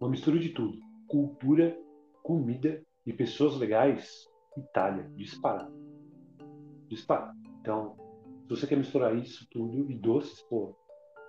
[0.00, 1.76] uma mistura de tudo, cultura,
[2.22, 5.72] comida e pessoas legais, Itália, disparado.
[6.88, 7.38] Disparado.
[7.60, 7.96] Então,
[8.44, 10.74] se você quer misturar isso tudo e doces, pô,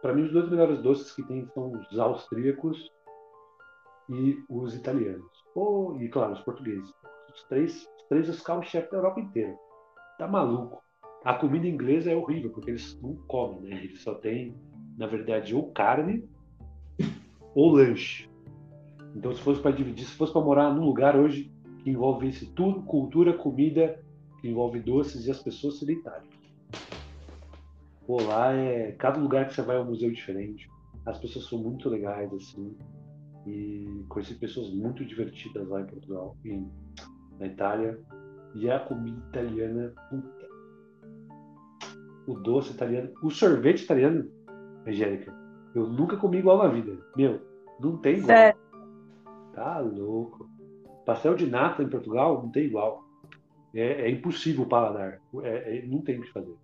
[0.02, 2.92] para mim os dois melhores doces que tem são os austríacos
[4.10, 5.32] e os italianos.
[5.56, 6.90] Oh, e claro, os portugueses.
[7.34, 9.56] Os três, os três os carros-chefe da Europa inteira.
[10.18, 10.82] Tá maluco.
[11.24, 13.84] A comida inglesa é horrível, porque eles não comem, né?
[13.84, 14.56] Eles só têm,
[14.98, 16.28] na verdade, ou carne
[17.56, 18.30] ou lanche.
[19.16, 21.52] Então, se fosse para dividir, se fosse para morar num lugar hoje
[21.84, 24.02] que envolve isso tudo, cultura, comida,
[24.42, 26.30] que envolve doces e as pessoas, Itália.
[28.06, 28.92] Pô, lá é.
[28.94, 30.70] Cada lugar que você vai é um museu diferente.
[31.06, 32.76] As pessoas são muito legais, assim
[33.46, 36.66] e conheci pessoas muito divertidas lá em Portugal e
[37.40, 38.00] na Itália.
[38.56, 40.48] E a comida italiana, puta.
[42.28, 44.30] O doce italiano, o sorvete italiano,
[44.88, 45.34] Angélica,
[45.76, 46.98] eu nunca comi igual na vida.
[47.18, 47.42] Meu,
[47.80, 48.28] não tem igual.
[48.28, 48.60] Sério?
[49.54, 50.50] Tá louco.
[51.06, 53.04] Pastel de nata em Portugal não tem igual.
[53.74, 55.20] É, é impossível o paladar.
[55.42, 56.56] É, é, não tem o que fazer.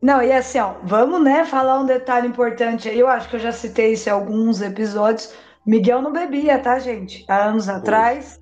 [0.00, 2.98] Não, e assim, ó, vamos, né, falar um detalhe importante aí.
[2.98, 5.34] Eu acho que eu já citei isso em alguns episódios,
[5.66, 7.24] Miguel não bebia, tá, gente?
[7.28, 8.40] Há anos atrás,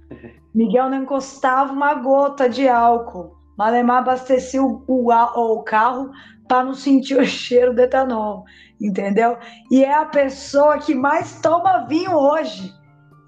[0.54, 3.36] Miguel não encostava uma gota de álcool.
[3.56, 6.10] Malemar abastecia o, o, o carro
[6.48, 8.44] para não sentir o cheiro do etanol,
[8.80, 9.36] entendeu?
[9.70, 12.72] E é a pessoa que mais toma vinho hoje,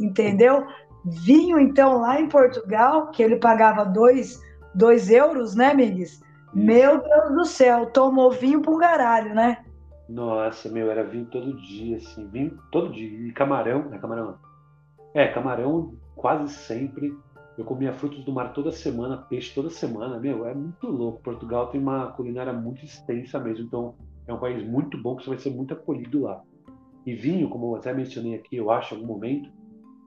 [0.00, 0.66] entendeu?
[1.04, 4.40] Vinho, então, lá em Portugal, que ele pagava dois,
[4.74, 6.20] dois euros, né, Migues?
[6.52, 9.63] Meu Deus do céu, tomou vinho garalho, né?
[10.08, 13.08] Nossa, meu, era vinho todo dia, assim, vinho todo dia.
[13.08, 14.38] E camarão, é camarão.
[15.14, 17.16] É, camarão quase sempre.
[17.56, 21.22] Eu comia frutos do mar toda semana, peixe toda semana, meu, é muito louco.
[21.22, 23.94] Portugal tem uma culinária muito extensa mesmo, então
[24.26, 26.42] é um país muito bom que você vai ser muito acolhido lá.
[27.06, 29.50] E vinho, como eu até mencionei aqui, eu acho, em algum momento,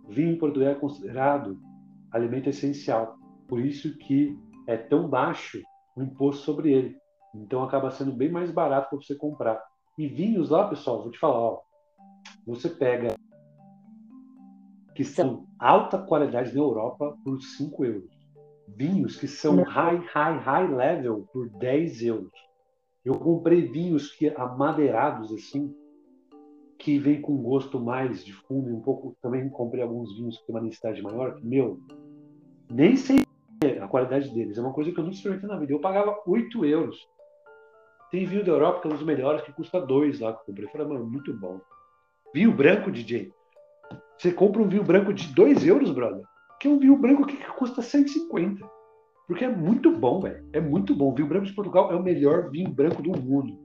[0.10, 1.57] vinho em Portugal é considerado
[2.12, 3.17] alimento essencial.
[3.47, 5.62] Por isso que é tão baixo
[5.95, 6.97] o imposto sobre ele.
[7.33, 9.62] Então acaba sendo bem mais barato para você comprar.
[9.97, 11.62] E vinhos lá, pessoal, vou te falar, ó,
[12.45, 13.15] você pega
[14.93, 18.12] que são alta qualidade na Europa por 5 euros.
[18.67, 22.31] Vinhos que são high, high, high level por 10 euros.
[23.03, 25.73] Eu comprei vinhos que amadeirados assim,
[26.77, 29.15] que vem com gosto mais de fundo, um pouco.
[29.21, 31.79] Também comprei alguns vinhos que tem uma densidade maior, que, meu,
[32.69, 33.21] nem sei
[33.81, 34.57] a qualidade deles.
[34.57, 35.73] É uma coisa que eu nunca experimentei na vida.
[35.73, 36.97] Eu pagava 8 euros.
[38.10, 40.46] Tem vinho da Europa que é um dos melhores, que custa 2 lá que eu
[40.46, 40.65] comprei.
[40.65, 41.60] Eu falei, mano, muito bom.
[42.34, 43.32] Vinho branco, DJ.
[44.17, 46.24] Você compra um vinho branco de 2 euros, brother.
[46.60, 48.65] Que é um vinho branco que custa 150.
[49.28, 50.48] Porque é muito bom, velho.
[50.54, 51.12] É muito bom.
[51.12, 53.60] O vinho branco de Portugal é o melhor vinho branco do mundo.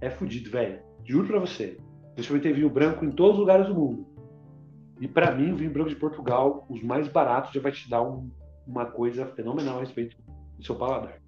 [0.00, 0.80] É fodido, velho.
[1.04, 1.78] Juro pra você.
[2.16, 4.06] Eu experimentei vinho branco em todos os lugares do mundo.
[5.00, 8.02] E para mim, o vinho branco de Portugal, os mais baratos, já vai te dar
[8.02, 8.30] um,
[8.66, 10.16] uma coisa fenomenal a respeito
[10.58, 11.18] do seu paladar.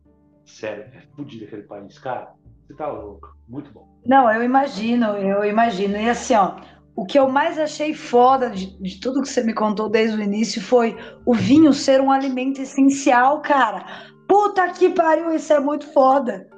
[0.44, 2.32] Sério, é fodido aquele país, cara.
[2.66, 3.36] Você tá louco.
[3.48, 3.86] Muito bom.
[4.06, 5.96] Não, eu imagino, eu imagino.
[5.96, 6.56] E assim, ó,
[6.94, 10.22] o que eu mais achei foda de, de, tudo que você me contou desde o
[10.22, 13.84] início foi o vinho ser um alimento essencial, cara.
[14.28, 16.48] Puta que pariu, isso é muito foda.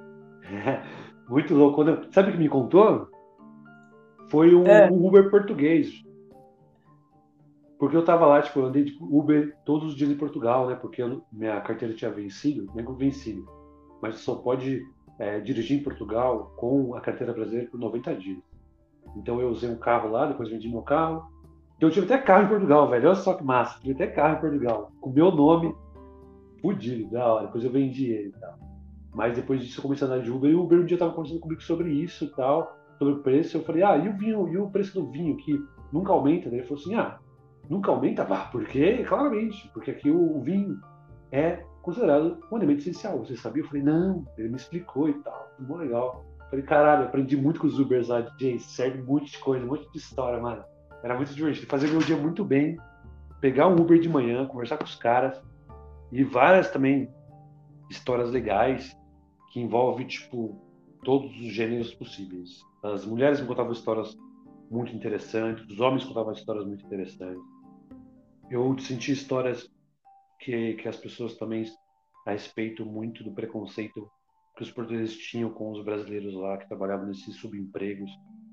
[0.44, 0.82] É,
[1.28, 1.76] muito louco.
[1.76, 3.08] Quando, sabe o que me contou?
[4.30, 4.90] Foi um, é.
[4.90, 5.92] um, Uber português.
[7.78, 10.74] Porque eu tava lá, tipo, eu andei de Uber todos os dias em Portugal, né?
[10.74, 13.44] Porque eu, minha carteira tinha vencido, nem vencido.
[14.04, 14.86] Mas só pode
[15.18, 18.38] é, dirigir em Portugal com a carteira brasileira por 90 dias.
[19.16, 21.32] Então eu usei um carro lá, depois vendi meu carro.
[21.80, 23.06] Eu tive até carro em Portugal, velho.
[23.06, 23.80] Olha só que massa.
[23.80, 24.92] Tive até carro em Portugal.
[25.00, 25.74] Com meu nome,
[26.60, 27.46] fudido, da hora.
[27.46, 28.58] Depois eu vendi ele e tal.
[29.14, 30.50] Mas depois disso eu comecei a andar de Uber.
[30.50, 33.56] E o Uber um dia tava conversando comigo sobre isso e tal, sobre o preço.
[33.56, 35.58] Eu falei, ah, e o vinho, e o preço do vinho que
[35.90, 36.48] nunca aumenta?
[36.48, 37.18] Ele falou assim, ah,
[37.70, 38.22] nunca aumenta?
[38.28, 39.02] Ah, por quê?
[39.08, 40.78] Claramente, porque aqui o vinho
[41.32, 43.18] é considerado um alimento essencial.
[43.18, 43.62] Você sabia?
[43.62, 45.50] Eu falei, não, ele me explicou e tal.
[45.58, 46.24] Muito legal.
[46.48, 49.68] Falei, caralho, aprendi muito com os Ubers lá, DJ, serve um monte de coisa, um
[49.68, 50.64] monte de história, mano.
[51.02, 51.66] Era muito divertido.
[51.66, 52.78] Fazer meu dia muito bem,
[53.40, 55.40] pegar um Uber de manhã, conversar com os caras,
[56.10, 57.12] e várias também
[57.90, 58.96] histórias legais
[59.52, 60.58] que envolvem, tipo,
[61.02, 62.62] todos os gêneros possíveis.
[62.82, 64.16] As mulheres me contavam histórias
[64.70, 67.42] muito interessantes, os homens contavam histórias muito interessantes.
[68.50, 69.70] Eu senti histórias
[70.40, 71.64] que, que as pessoas também
[72.26, 74.10] a respeito muito do preconceito
[74.56, 78.10] que os portugueses tinham com os brasileiros lá que trabalhavam nesses subempregos.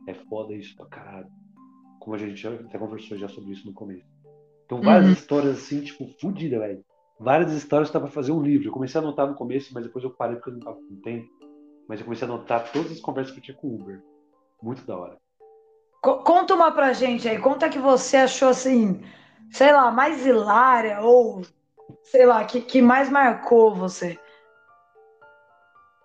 [0.07, 1.27] É foda isso pra caralho.
[1.99, 4.05] Como a gente já até conversou já sobre isso no começo.
[4.65, 5.13] Então, várias uhum.
[5.13, 6.83] histórias assim, tipo, fodida, velho.
[7.19, 8.67] Várias histórias dá pra fazer um livro.
[8.67, 11.01] Eu comecei a anotar no começo, mas depois eu parei porque eu não tava com
[11.01, 11.29] tempo.
[11.87, 14.01] Mas eu comecei a anotar todas as conversas que eu tinha com o Uber.
[14.63, 15.17] Muito da hora.
[16.01, 17.37] Conta uma pra gente aí.
[17.37, 19.03] Conta que você achou assim,
[19.51, 21.43] sei lá, mais hilária ou
[22.03, 24.17] sei lá, que, que mais marcou você.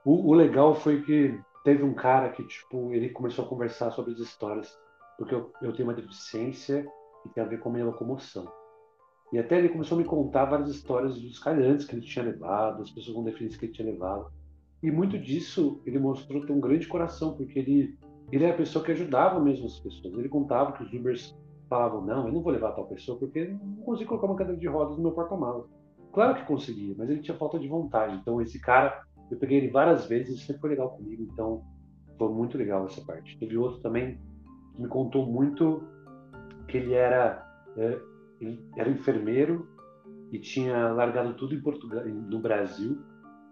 [0.04, 4.12] O, o, legal foi que teve um cara que, tipo, ele começou a conversar sobre
[4.12, 4.78] as histórias,
[5.18, 6.86] porque eu, eu tenho uma deficiência
[7.22, 8.46] que tem a ver com a minha locomoção.
[9.32, 12.82] E até ele começou a me contar várias histórias dos calhantes que ele tinha levado,
[12.82, 14.30] as pessoas com deficiência que ele tinha levado.
[14.82, 17.98] E muito disso ele mostrou ter um grande coração, porque ele,
[18.30, 20.14] ele era a pessoa que ajudava mesmo as pessoas.
[20.14, 21.36] Ele contava que os Ubers
[21.68, 24.68] falavam: Não, eu não vou levar tal pessoa porque não consigo colocar uma cadeira de
[24.68, 25.66] rodas no meu porta-malas.
[26.16, 28.16] Claro que conseguia, mas ele tinha falta de vontade.
[28.16, 31.62] Então esse cara eu peguei ele várias vezes e sempre foi legal comigo, então
[32.16, 33.38] foi muito legal essa parte.
[33.38, 34.18] Teve outro também
[34.74, 35.86] que me contou muito
[36.68, 38.00] que ele era, é,
[38.40, 39.68] ele era enfermeiro
[40.32, 42.98] e tinha largado tudo em Portugal, no Brasil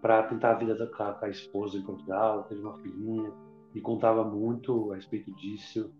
[0.01, 3.31] para tentar a vida da, com a esposa em Portugal, teve uma filhinha
[3.75, 5.93] e contava muito a respeito disso.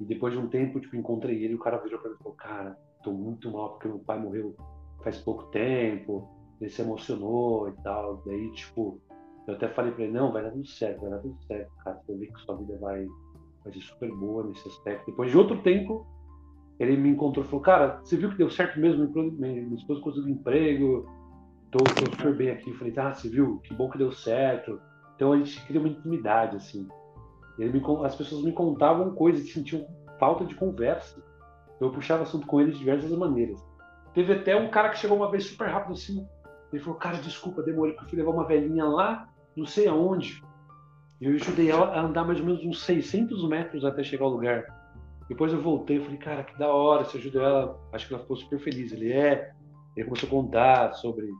[0.00, 2.36] E depois de um tempo, tipo, encontrei ele o cara virou para mim e falou:
[2.36, 4.56] Cara, tô muito mal porque meu pai morreu
[5.02, 6.28] faz pouco tempo.
[6.60, 8.22] Ele se emocionou e tal.
[8.26, 9.00] Daí, tipo,
[9.46, 12.00] eu até falei para ele, não, vai dar tudo certo, vai dar tudo certo, cara.
[12.04, 13.06] Você vê que sua vida vai,
[13.64, 15.06] vai ser super boa nesse aspecto.
[15.06, 16.06] Depois de outro tempo,
[16.78, 19.08] ele me encontrou e falou, cara, você viu que deu certo mesmo?
[19.38, 21.06] Minha esposa conseguiu emprego,
[21.70, 22.70] tô, tô super bem aqui.
[22.70, 23.58] Eu falei, ah, você viu?
[23.64, 24.80] Que bom que deu certo.
[25.16, 26.86] Então a gente cria uma intimidade, assim.
[27.58, 29.86] Me, as pessoas me contavam coisas sentiam
[30.18, 31.22] falta de conversa.
[31.80, 33.62] Eu puxava assunto com eles de diversas maneiras.
[34.14, 36.26] Teve até um cara que chegou uma vez super rápido assim.
[36.72, 40.42] Ele falou, cara, desculpa, demorei, porque eu fui levar uma velhinha lá não sei aonde.
[41.20, 44.64] Eu ajudei ela a andar mais ou menos uns 600 metros até chegar ao lugar.
[45.28, 47.78] Depois eu voltei e falei, cara, que da hora, você ajudou ela.
[47.92, 48.90] Acho que ela ficou super feliz.
[48.92, 49.52] Ele é.
[49.96, 51.30] Ele começou a contar sobre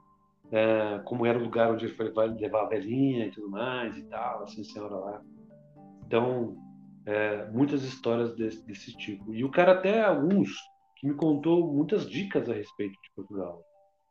[0.52, 4.02] é, como era o lugar onde ele foi levar a velhinha e tudo mais e
[4.02, 5.22] tal, assim, senhora lá.
[6.06, 6.56] Então,
[7.06, 9.32] é, muitas histórias desse, desse, tipo.
[9.32, 10.50] E o cara até alguns
[11.00, 13.64] que me contou muitas dicas a respeito de Portugal.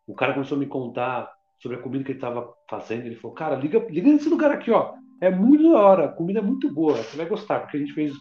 [0.08, 3.06] O cara começou a me contar sobre a comida que ele estava fazendo.
[3.06, 4.96] Ele falou, cara, liga, liga nesse lugar aqui, ó.
[5.22, 7.94] É muito da hora, a comida é muito boa, você vai gostar, porque a gente
[7.94, 8.14] fez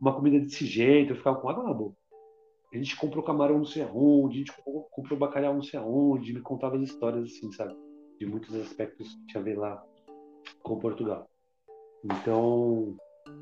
[0.00, 1.96] uma comida desse jeito, eu ficava com água na boca.
[2.72, 4.52] A gente comprou camarão não sei aonde, a gente
[4.90, 7.76] comprou bacalhau não sei aonde, me contava as histórias assim, sabe?
[8.18, 9.84] De muitos aspectos que tinha a ver lá
[10.62, 11.28] com Portugal.
[12.04, 12.96] Então,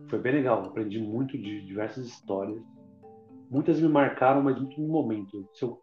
[0.08, 2.62] foi bem legal, aprendi muito de diversas histórias.
[3.52, 5.46] Muitas me marcaram, mas muito no momento.
[5.60, 5.78] Eu...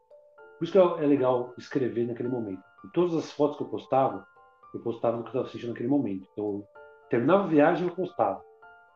[0.58, 2.63] Por isso que é legal escrever naquele momento.
[2.84, 4.25] E todas as fotos que eu postava,
[4.73, 6.27] eu postava no que eu estava assistindo naquele momento.
[6.34, 6.63] Então,
[7.12, 8.41] terminava a viagem eu postava.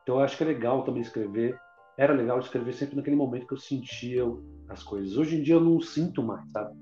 [0.02, 1.56] Então, eu acho que é legal também escrever.
[2.00, 4.24] Era legal escrever sempre naquele momento que eu sentia
[4.68, 5.18] as coisas.
[5.18, 6.76] Hoje em dia eu não sinto mais, sabe?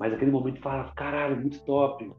[0.00, 2.10] Mas naquele momento fala, caralho, muito top.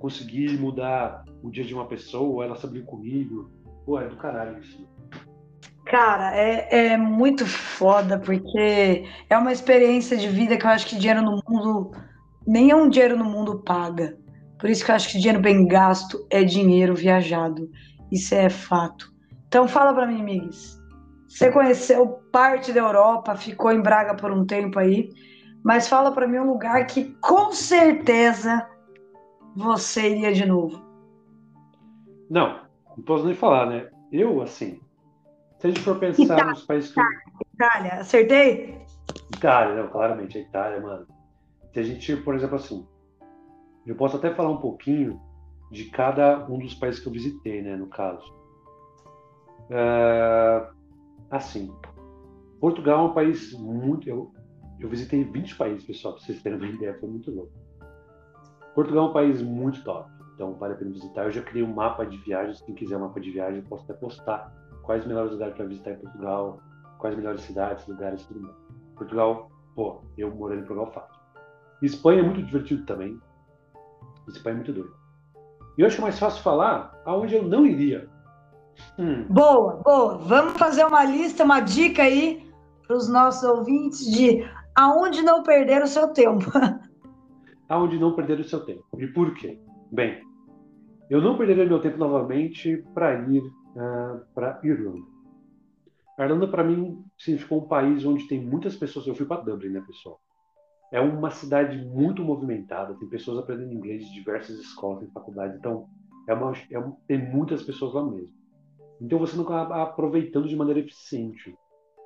[0.00, 3.48] Consegui mudar o dia de uma pessoa, ela sabia comigo.
[3.84, 4.84] Pô, é do caralho isso.
[5.86, 10.96] Cara, é, é muito foda, porque é uma experiência de vida que eu acho que
[10.96, 11.92] dinheiro no mundo,
[12.44, 14.18] nenhum dinheiro no mundo paga.
[14.58, 17.70] Por isso que eu acho que dinheiro bem gasto é dinheiro viajado.
[18.10, 19.12] Isso é fato.
[19.46, 20.76] Então fala para mim, Migues.
[21.28, 25.10] Você conheceu parte da Europa, ficou em Braga por um tempo aí,
[25.64, 28.66] mas fala para mim um lugar que com certeza
[29.54, 30.82] você iria de novo.
[32.28, 32.60] Não,
[32.96, 33.88] não posso nem falar, né?
[34.10, 34.80] Eu, assim,
[35.66, 37.00] se a gente for pensar Itália, nos países que.
[37.54, 38.80] Itália, acertei?
[39.34, 41.06] Itália, não, claramente, a Itália, mano.
[41.72, 42.86] Se a gente, por exemplo, assim,
[43.86, 45.20] eu posso até falar um pouquinho
[45.70, 48.24] de cada um dos países que eu visitei, né, no caso.
[49.68, 50.72] Uh,
[51.30, 51.74] assim,
[52.60, 54.08] Portugal é um país muito.
[54.08, 54.32] Eu,
[54.78, 57.52] eu visitei 20 países, pessoal, para vocês terem uma ideia, foi muito louco.
[58.74, 61.24] Portugal é um país muito top, então vale a pena visitar.
[61.24, 63.84] Eu já criei um mapa de viagens, quem quiser um mapa de viagem, eu posso
[63.84, 66.60] até postar quais os melhores lugares para visitar em Portugal,
[66.98, 68.56] quais as melhores cidades, lugares e tudo mais.
[68.94, 71.20] Portugal, pô, eu morando em Portugal faço.
[71.82, 73.20] Espanha é muito divertido também.
[74.28, 74.94] Espanha é muito doido.
[75.76, 78.08] E eu acho mais fácil falar aonde eu não iria.
[78.98, 79.26] Hum.
[79.28, 80.18] Boa, boa.
[80.18, 82.48] Vamos fazer uma lista, uma dica aí
[82.86, 86.46] para os nossos ouvintes de aonde não perder o seu tempo.
[87.68, 88.84] aonde não perder o seu tempo.
[88.96, 89.60] E por quê?
[89.92, 90.22] Bem,
[91.10, 93.42] eu não perderia meu tempo novamente para ir
[93.76, 95.06] uh, ah, para Irlanda.
[96.18, 99.06] A Irlanda, para mim, significou um país onde tem muitas pessoas.
[99.06, 100.18] Eu fui para Dublin, né, pessoal?
[100.90, 105.58] É uma cidade muito movimentada, tem pessoas aprendendo inglês de diversas escolas e faculdades.
[105.58, 105.86] Então,
[106.26, 108.32] é uma, é uma, tem muitas pessoas lá mesmo.
[109.00, 111.54] Então, você não acaba aproveitando de maneira eficiente.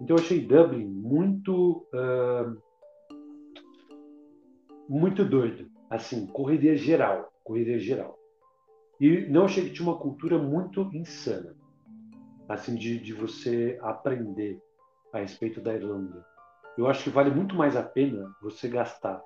[0.00, 1.86] Então, eu achei Dublin muito.
[1.94, 2.60] Uh,
[4.88, 5.70] muito doido.
[5.88, 7.32] Assim, correria geral.
[7.44, 8.18] Correria geral.
[9.00, 11.59] E não achei que tinha uma cultura muito insana
[12.50, 14.60] assim, de, de você aprender
[15.12, 16.26] a respeito da Irlanda.
[16.76, 19.22] Eu acho que vale muito mais a pena você gastar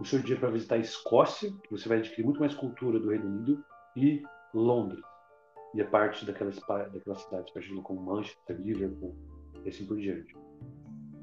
[0.00, 3.08] o seu dia para visitar a Escócia, que você vai adquirir muito mais cultura do
[3.08, 3.64] Reino Unido,
[3.96, 4.20] e
[4.52, 5.00] Londres,
[5.74, 6.56] e a parte daquelas,
[6.92, 9.14] daquelas cidades, partindo como Manchester, Liverpool,
[9.64, 10.36] e assim por diante.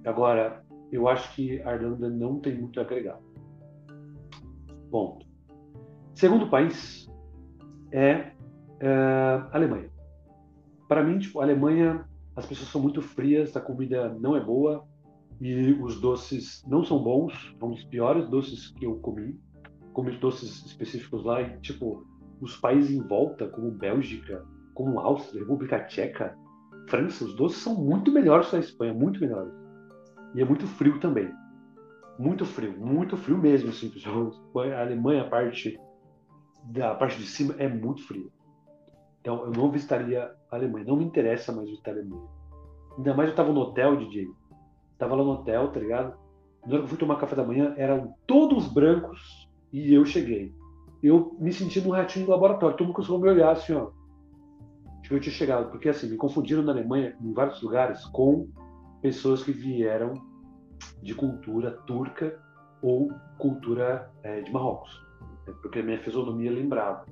[0.06, 3.20] Agora, eu acho que a Irlanda não tem muito a agregar.
[4.90, 5.26] Ponto.
[6.16, 7.08] Segundo país
[7.92, 8.32] é,
[8.80, 9.93] é a Alemanha.
[10.94, 14.88] Para mim, tipo, a Alemanha, as pessoas são muito frias, a comida não é boa
[15.42, 19.36] e os doces não são bons, são os piores doces que eu comi.
[19.92, 22.06] Comi doces específicos lá e, tipo,
[22.40, 26.38] os países em volta, como Bélgica, como Áustria, República Tcheca,
[26.88, 29.52] França, os doces são muito melhores que a Espanha, muito melhores.
[30.36, 31.28] E é muito frio também.
[32.20, 34.32] Muito frio, muito frio mesmo, assim, pessoal.
[34.56, 35.76] A Alemanha, a parte
[36.66, 38.30] da parte de cima é muito fria.
[39.24, 40.86] Então, eu não visitaria a Alemanha.
[40.86, 42.28] Não me interessa mais visitar a Alemanha.
[42.98, 44.28] Ainda mais eu tava no hotel, DJ.
[44.98, 46.18] Tava lá no hotel, tá ligado?
[46.66, 50.54] Na hora que eu fui tomar café da manhã, eram todos brancos e eu cheguei.
[51.02, 52.76] Eu me senti num ratinho do laboratório.
[52.76, 53.92] Todo mundo a me olhar assim, ó.
[55.00, 55.72] Acho que eu tinha chegado.
[55.72, 58.50] Porque, assim, me confundiram na Alemanha, em vários lugares, com
[59.02, 60.22] pessoas que vieram
[61.02, 62.38] de cultura turca
[62.82, 65.02] ou cultura é, de Marrocos.
[65.62, 67.06] Porque a minha fisionomia lembrava.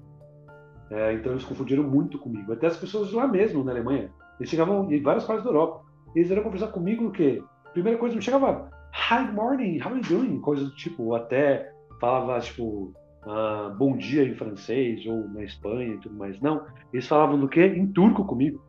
[0.91, 2.51] É, então eles confundiram muito comigo.
[2.51, 4.11] Até as pessoas lá mesmo, na Alemanha.
[4.37, 5.85] Eles chegavam em várias partes da Europa.
[6.13, 7.41] Eles iam conversar comigo o quê?
[7.71, 10.41] Primeira coisa, me chegava, Hi, morning, how are you doing?
[10.41, 11.71] Coisa do tipo, ou até
[12.01, 12.93] falava, tipo,
[13.25, 16.39] uh, bom dia em francês, ou na Espanha e tudo mais.
[16.41, 17.67] Não, eles falavam do quê?
[17.67, 18.61] Em turco comigo.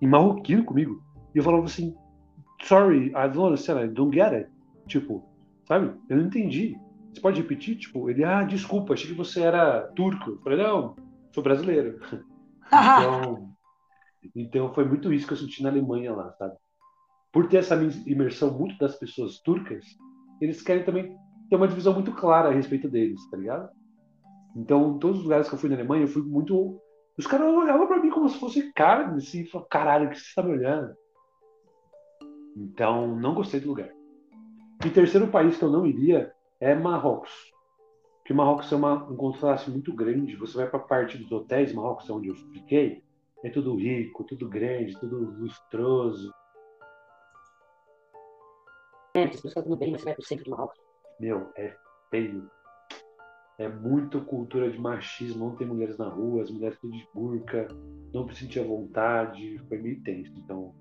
[0.00, 1.02] Em marroquino comigo.
[1.34, 1.96] E eu falava assim,
[2.62, 4.48] sorry, I don't understand, I don't get it.
[4.86, 5.24] Tipo,
[5.66, 5.90] sabe?
[6.08, 6.76] Eu não entendi.
[7.12, 7.76] Você pode repetir?
[7.76, 10.30] Tipo, ele, ah, desculpa, achei que você era turco.
[10.30, 10.94] Eu falei, não,
[11.36, 12.00] sou brasileiro.
[12.66, 13.52] então,
[14.34, 16.56] então foi muito isso que eu senti na Alemanha lá, sabe?
[17.30, 17.76] Por ter essa
[18.06, 19.84] imersão muito das pessoas turcas,
[20.40, 21.14] eles querem também
[21.48, 23.68] tem uma divisão muito clara a respeito deles, tá ligado?
[24.56, 26.80] Então, todos os lugares que eu fui na Alemanha, eu fui muito.
[27.16, 30.18] Os caras olhavam pra mim como se fosse carne, assim, e falavam, caralho, o que
[30.18, 30.94] você tá me olhando?
[32.56, 33.90] Então, não gostei do lugar.
[34.84, 37.30] E terceiro país que eu não iria é Marrocos.
[38.26, 40.34] Porque Marrocos é uma, um contraste muito grande.
[40.34, 43.04] Você vai para a parte dos hotéis, Marrocos é onde eu fiquei,
[43.44, 46.34] é tudo rico, tudo grande, tudo lustroso.
[49.14, 50.76] É, as pessoas estão bem, mas você vai pro centro de Marrocos.
[51.20, 51.76] Meu, é
[52.10, 52.50] feio.
[53.58, 57.68] É muito cultura de machismo, não tem mulheres na rua, as mulheres tudo de burca,
[58.12, 60.32] não se sentia vontade, foi meio tenso.
[60.36, 60.74] Então,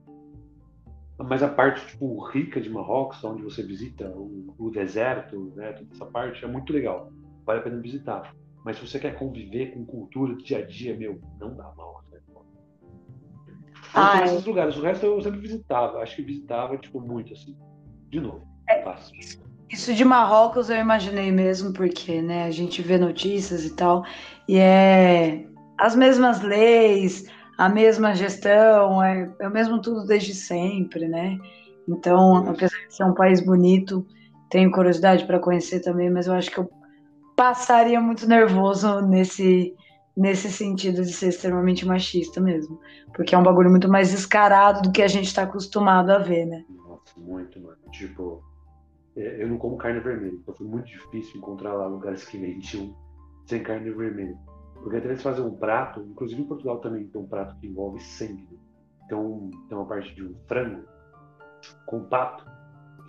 [1.20, 5.94] mas a parte tipo rica de Marrocos, onde você visita o, o, deserto, né, toda
[5.94, 7.14] essa parte é muito legal,
[7.46, 8.36] vale a pena visitar.
[8.64, 12.04] Mas se você quer conviver com cultura do dia a dia, meu, não dá mal.
[13.96, 14.26] Né?
[14.26, 17.56] Esses lugares, o resto eu sempre visitava, acho que visitava tipo muito assim,
[18.10, 19.16] de novo, é, fácil.
[19.70, 24.04] Isso de Marrocos eu imaginei mesmo, porque né, a gente vê notícias e tal,
[24.50, 25.46] e é
[25.78, 27.26] as mesmas leis,
[27.58, 31.38] a mesma gestão, é, é o mesmo tudo desde sempre, né?
[31.88, 34.06] Então, apesar de ser um país bonito,
[34.50, 36.70] tenho curiosidade para conhecer também, mas eu acho que eu
[37.36, 39.76] passaria muito nervoso nesse
[40.16, 42.80] nesse sentido de ser extremamente machista mesmo,
[43.14, 46.46] porque é um bagulho muito mais descarado do que a gente está acostumado a ver,
[46.46, 46.64] né?
[46.70, 47.78] Nossa, muito, mano.
[47.92, 48.42] Tipo,
[49.18, 52.96] é, eu não como carne vermelha, então foi muito difícil encontrar lá lugares que vendiam
[53.46, 54.38] sem carne vermelha.
[54.76, 58.00] Porque até eles fazem um prato, inclusive em Portugal também tem um prato que envolve
[58.00, 58.48] sangue.
[59.06, 60.84] Então tem uma parte de um frango
[61.86, 62.46] com pato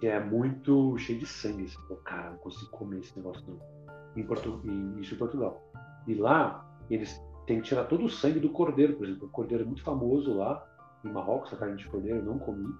[0.00, 1.68] que é muito cheio de sangue.
[1.68, 3.85] Você fala, cara, não consigo comer esse negócio não.
[4.16, 4.60] Em Portu...
[5.00, 5.62] Isso em Portugal.
[6.06, 9.28] E lá eles têm que tirar todo o sangue do cordeiro, por exemplo.
[9.28, 10.64] O cordeiro é muito famoso lá
[11.04, 12.72] em Marrocos, a carne de cordeiro eu não comi.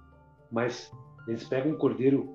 [0.51, 0.91] Mas
[1.27, 2.29] eles pegam o cordeiro,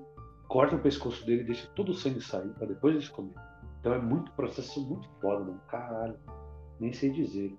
[0.47, 3.41] cortam o pescoço dele e deixam todo o sangue sair para depois eles comerem.
[3.79, 5.59] Então é muito processo muito foda, mano.
[5.67, 6.17] Caralho
[6.79, 7.55] nem sei dizer.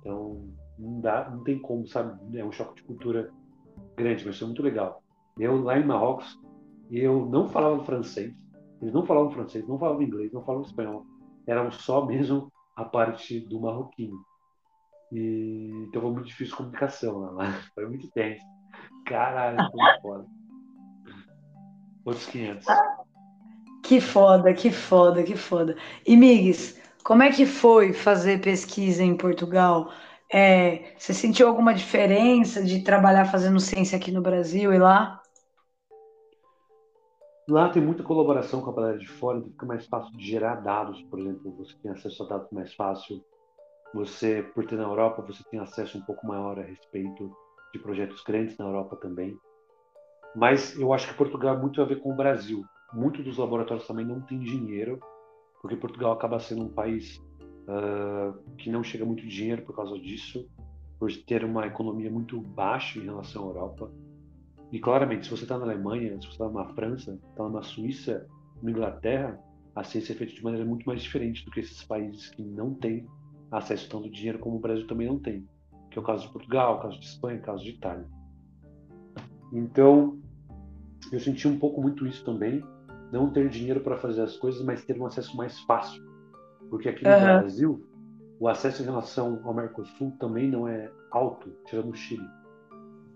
[0.00, 2.38] Então, não dá, não tem como, sabe?
[2.38, 3.30] É um choque de cultura
[3.96, 5.02] grande, mas foi muito legal.
[5.38, 6.38] Eu lá em Marrocos,
[6.90, 8.34] eu não falava francês,
[8.82, 11.06] eles não falavam francês, não falavam inglês, não falavam espanhol.
[11.46, 14.20] Eram só mesmo a parte do marroquino.
[15.12, 17.52] E, então foi muito difícil a comunicação lá.
[17.74, 18.42] Foi muito tenso.
[19.06, 20.26] Caralho, foi foda.
[22.04, 22.66] Outros 500.
[23.82, 25.76] Que foda, que foda, que foda.
[26.06, 29.92] E Migues, como é que foi fazer pesquisa em Portugal?
[30.32, 35.21] É, você sentiu alguma diferença de trabalhar fazendo ciência aqui no Brasil e lá?
[37.48, 40.56] Lá tem muita colaboração com a galera de fora, então fica mais fácil de gerar
[40.56, 43.20] dados, por exemplo, você tem acesso a dados mais fácil.
[43.94, 47.30] Você, por ter na Europa, você tem acesso um pouco maior a respeito
[47.72, 49.36] de projetos grandes na Europa também.
[50.34, 52.64] Mas eu acho que Portugal é muito a ver com o Brasil.
[52.94, 54.98] Muitos dos laboratórios também não têm dinheiro
[55.62, 57.22] porque Portugal acaba sendo um país
[57.68, 60.50] uh, que não chega muito dinheiro por causa disso,
[60.98, 63.90] por ter uma economia muito baixa em relação à Europa.
[64.72, 68.26] E claramente, se você está na Alemanha, se você está na França, está na Suíça,
[68.62, 69.38] na Inglaterra,
[69.74, 72.74] a ciência é feita de maneira muito mais diferente do que esses países que não
[72.74, 73.06] têm
[73.50, 75.46] acesso tanto dinheiro como o Brasil também não tem,
[75.90, 78.06] que é o caso de Portugal, o caso de Espanha, o caso de Itália.
[79.52, 80.18] Então,
[81.12, 82.64] eu senti um pouco muito isso também,
[83.12, 86.02] não ter dinheiro para fazer as coisas, mas ter um acesso mais fácil.
[86.70, 87.20] Porque aqui no uhum.
[87.20, 87.86] Brasil,
[88.40, 92.26] o acesso em relação ao Mercosul também não é alto, tirando o Chile.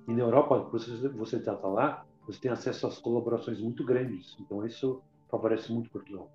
[0.08, 4.36] E na Europa, você você está lá, você tem acesso às colaborações muito grandes.
[4.40, 6.30] Então isso favorece muito Portugal.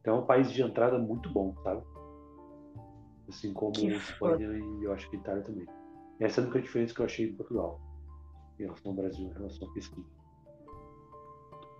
[0.00, 1.82] Então é um país de entrada muito bom, sabe?
[3.28, 4.58] Assim como que Espanha foda.
[4.58, 5.66] e eu acho que Itália também.
[6.20, 7.80] Essa é a única diferença que eu achei em Portugal
[8.58, 10.06] em relação ao Brasil, em relação à pesquisa.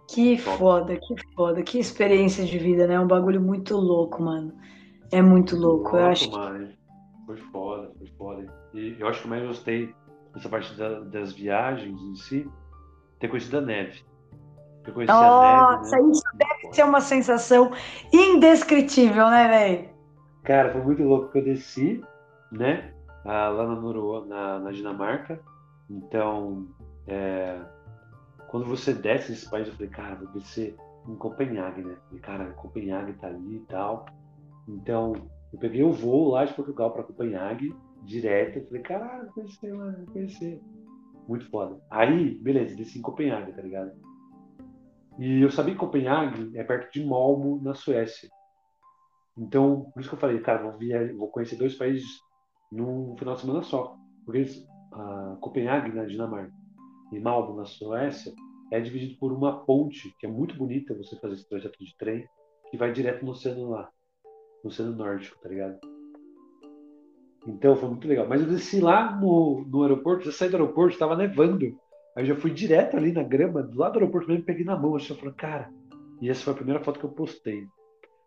[0.09, 2.95] Que foda, que foda, que experiência de vida, né?
[2.95, 4.55] É um bagulho muito louco, mano.
[5.13, 5.97] É muito louco.
[5.97, 6.73] Nossa, eu acho mano.
[7.27, 8.71] Foi foda, foi foda.
[8.73, 9.95] E eu acho que mais gostei
[10.39, 12.51] dessa parte da, das viagens em si,
[13.19, 14.03] ter conhecido a neve.
[14.85, 16.13] Ter conhecido Nossa, a neve, né?
[16.13, 17.73] isso deve ser uma sensação
[18.13, 19.89] indescritível, né, velho?
[20.45, 22.03] Cara, foi muito louco que eu desci,
[22.51, 22.95] né?
[23.25, 25.41] Ah, lá na Noruega, na, na Dinamarca.
[25.91, 26.67] Então,
[27.07, 27.61] é,
[28.49, 30.77] quando você desce nesse país, eu falei, cara, vou descer
[31.07, 31.97] em Copenhague, né?
[32.07, 34.07] Falei, cara, Copenhague tá ali e tal.
[34.67, 35.15] Então,
[35.53, 37.75] eu peguei o voo lá de Portugal para Copenhague,
[38.09, 38.59] direto.
[38.59, 40.61] Eu falei, caralho, conhecer, mano, conhecer.
[41.29, 41.79] Muito foda.
[41.91, 43.93] Aí, beleza, desci em Copenhague, tá ligado?
[45.19, 48.29] E eu sabia que Copenhague é perto de Malmo, na Suécia.
[49.37, 51.15] Então, por isso que eu falei, cara, vou, via...
[51.15, 52.09] vou conhecer dois países
[52.73, 53.95] num final de semana só.
[54.25, 54.47] Porque
[55.41, 56.53] Copenhague, na Dinamarca,
[57.13, 58.33] e Malmo, na Suécia,
[58.73, 62.27] é dividido por uma ponte, que é muito bonita você fazer esse trajeto de trem,
[62.71, 63.91] que vai direto no oceano lá,
[64.63, 65.79] no oceano nórdico, tá ligado?
[67.49, 68.27] Então foi muito legal.
[68.29, 71.65] Mas eu desci lá no, no aeroporto, já saí do aeroporto, estava nevando.
[72.17, 74.77] Aí eu já fui direto ali na grama, do lado do aeroporto mesmo, peguei na
[74.77, 74.95] mão.
[74.97, 75.71] Assim, eu falei, cara,
[76.21, 77.67] e essa foi a primeira foto que eu postei.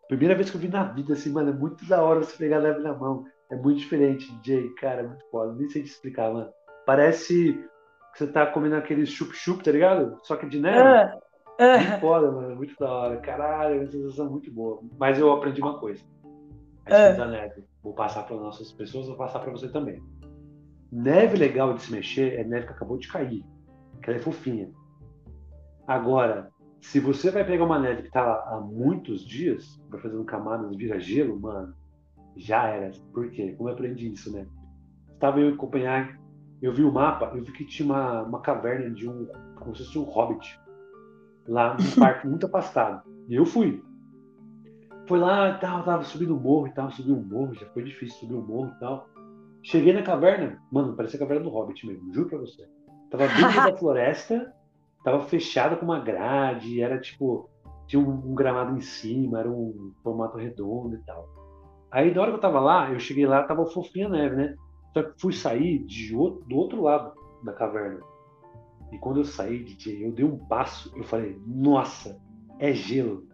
[0.08, 2.60] Primeira vez que eu vi na vida, assim, mano, é muito da hora você pegar
[2.60, 3.24] neve na mão.
[3.50, 5.52] É muito diferente, Jay, cara, é muito foda.
[5.54, 6.50] Nem sei te explicar, mano.
[6.84, 10.18] Parece que você tá comendo aquele chup-chup, tá ligado?
[10.22, 10.78] Só que de neve.
[10.78, 11.16] Uh,
[11.62, 11.78] uh.
[11.78, 12.56] Muito foda, mano.
[12.56, 13.16] Muito da hora.
[13.18, 14.80] Caralho, é uma sensação muito boa.
[14.98, 16.02] Mas eu aprendi uma coisa.
[16.86, 17.16] Uh.
[17.16, 17.64] da neve.
[17.82, 20.02] Vou passar para nossas pessoas, vou passar para você também.
[20.90, 23.44] Neve legal de se mexer é neve que acabou de cair.
[24.02, 24.70] Que ela é fofinha.
[25.86, 30.24] Agora, se você vai pegar uma neve que tá lá há muitos dias, vai fazendo
[30.24, 31.74] camadas, vira gelo, mano,
[32.36, 32.90] já era.
[33.12, 33.54] Por quê?
[33.56, 34.46] Como eu aprendi isso, né?
[35.12, 36.18] Estava eu em Copenhague,
[36.60, 39.26] eu vi o mapa, eu vi que tinha uma, uma caverna de um,
[39.56, 40.60] como se fosse um hobbit,
[41.46, 43.02] lá num parque muito afastado.
[43.28, 43.82] E eu fui.
[45.12, 47.82] Foi lá e tal, tava subindo o morro e tal, subi um morro, já foi
[47.82, 49.06] difícil subir um morro e tal.
[49.62, 52.66] Cheguei na caverna, mano, parecia a caverna do Hobbit mesmo, juro pra você.
[53.10, 54.54] Tava dentro da floresta,
[55.04, 57.46] tava fechada com uma grade, era tipo,
[57.86, 61.28] tinha um, um, gramado em cima, era um formato redondo e tal.
[61.90, 64.56] Aí, na hora que eu tava lá, eu cheguei lá, tava fofinha a neve, né?
[64.94, 67.12] Só que fui sair de, do outro lado
[67.44, 68.00] da caverna.
[68.90, 72.18] E quando eu saí, DJ, eu dei um passo, eu falei, nossa,
[72.58, 73.26] é gelo.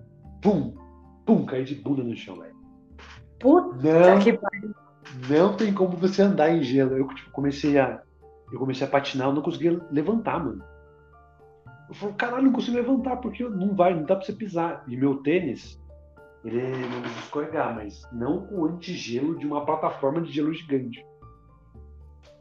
[0.42, 0.87] Pum!
[1.28, 1.44] Pum!
[1.44, 2.56] Caí de bunda no chão, velho.
[3.38, 4.74] Puta não, que pariu.
[5.28, 6.96] Não tem como você andar em gelo.
[6.96, 8.00] Eu tipo, comecei a.
[8.50, 10.64] Eu comecei a patinar, eu não conseguia levantar, mano.
[11.86, 14.82] Eu falei, caralho, não consigo levantar, porque não vai, não dá pra você pisar.
[14.88, 15.78] E meu tênis,
[16.42, 21.04] ele não deixa escorregar, mas não com antigelo de uma plataforma de gelo gigante.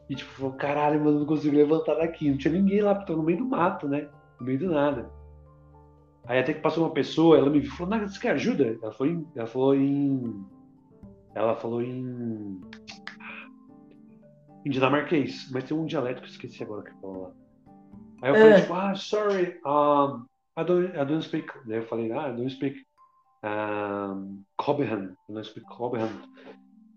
[0.08, 2.30] E tipo, falou, caralho, mano, não consigo levantar daqui.
[2.30, 4.08] Não tinha ninguém lá, porque tô no meio do mato, né?
[4.40, 5.17] No meio do nada.
[6.28, 8.78] Aí até que passou uma pessoa, ela me viu e falou, você quer ajuda?
[8.82, 9.26] Ela falou em.
[9.34, 10.44] Ela falou em.
[11.34, 12.60] Ela falou em.
[14.66, 17.32] Em dinamarquês, mas tem um dialeto que eu esqueci agora que falou lá.
[18.20, 18.60] Aí eu falei, é.
[18.60, 20.26] tipo, ah, sorry, um,
[20.58, 21.48] I don't, I don't speak.
[21.66, 22.84] Daí eu falei, ah, I don't speak
[23.42, 25.16] um, Copenhagen.
[25.30, 26.20] I don't speak Copenhagen.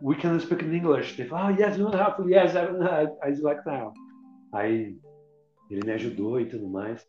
[0.01, 1.15] We can speak in English.
[1.15, 3.93] They falou, ah, yes, you have, yes, I, I, I like now.
[4.53, 4.97] Aí
[5.69, 7.07] ele me ajudou e tudo mais.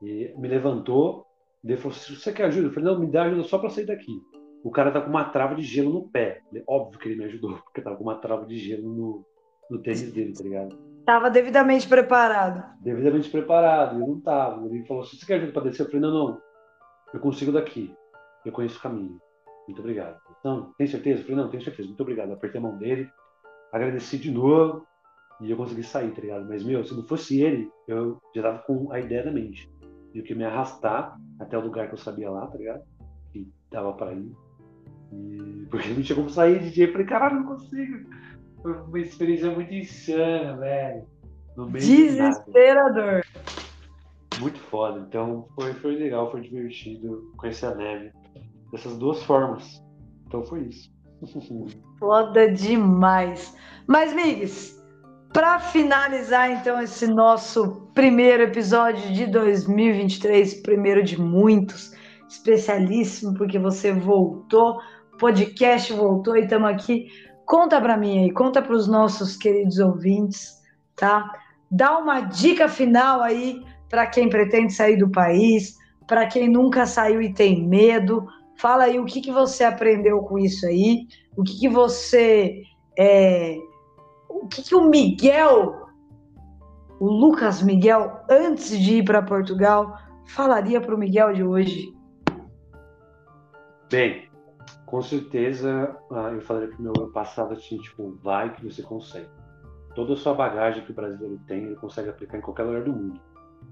[0.00, 1.26] E me levantou.
[1.64, 2.68] Ele falou, se você quer ajuda?
[2.68, 4.12] Eu falei, não, me dá ajuda só para sair daqui.
[4.62, 6.42] O cara tá com uma trava de gelo no pé.
[6.66, 9.26] Óbvio que ele me ajudou, porque tava com uma trava de gelo no,
[9.70, 10.78] no tênis dele, tá ligado?
[11.00, 12.64] Estava devidamente preparado.
[12.80, 14.64] Devidamente preparado, eu não estava.
[14.66, 16.40] Ele falou: se você quer ajuda para descer, eu falei: não, não,
[17.12, 17.94] eu consigo daqui.
[18.44, 19.20] Eu conheço o caminho.
[19.66, 20.18] Muito obrigado.
[20.40, 21.20] Então, tem certeza?
[21.20, 21.88] Eu falei: não, tenho certeza.
[21.88, 22.28] Muito obrigado.
[22.30, 23.06] Eu apertei a mão dele,
[23.70, 24.86] agradeci de novo
[25.42, 26.46] e eu consegui sair, tá ligado?
[26.48, 29.70] Mas, meu, se não fosse ele, eu já tava com a ideia da mente.
[30.14, 32.82] De que me arrastar até o lugar que eu sabia lá, tá ligado?
[33.32, 34.32] Que dava para ir.
[35.12, 35.66] E...
[35.70, 36.86] Porque não tinha como sair de dia.
[36.86, 38.06] Eu falei: caralho, não consigo
[38.64, 41.06] foi uma experiência muito insana, velho.
[41.54, 43.22] No meio Desesperador.
[44.40, 45.00] Muito foda.
[45.06, 48.10] Então foi, foi legal, foi divertido conhecer a neve
[48.72, 49.84] dessas duas formas.
[50.26, 50.90] Então foi isso.
[52.00, 53.54] Foda demais.
[53.86, 54.73] Mas, Migs,
[55.34, 61.92] para finalizar então esse nosso primeiro episódio de 2023, primeiro de muitos,
[62.26, 64.78] especialíssimo porque você voltou,
[65.12, 67.08] o podcast voltou e estamos aqui
[67.44, 70.62] Conta para mim aí, conta para os nossos queridos ouvintes,
[70.96, 71.30] tá?
[71.70, 75.76] Dá uma dica final aí para quem pretende sair do país,
[76.06, 78.26] para quem nunca saiu e tem medo.
[78.56, 81.06] Fala aí o que, que você aprendeu com isso aí,
[81.36, 82.62] o que, que você.
[82.98, 83.56] É,
[84.34, 85.86] o que, que o Miguel,
[86.98, 91.94] o Lucas Miguel, antes de ir para Portugal, falaria para o Miguel de hoje?
[93.90, 94.28] Bem,
[94.86, 99.28] com certeza ah, eu falei para o meu passado assim, tipo, vai que você consegue.
[99.94, 102.92] Toda a sua bagagem que o brasileiro tem, ele consegue aplicar em qualquer lugar do
[102.92, 103.20] mundo.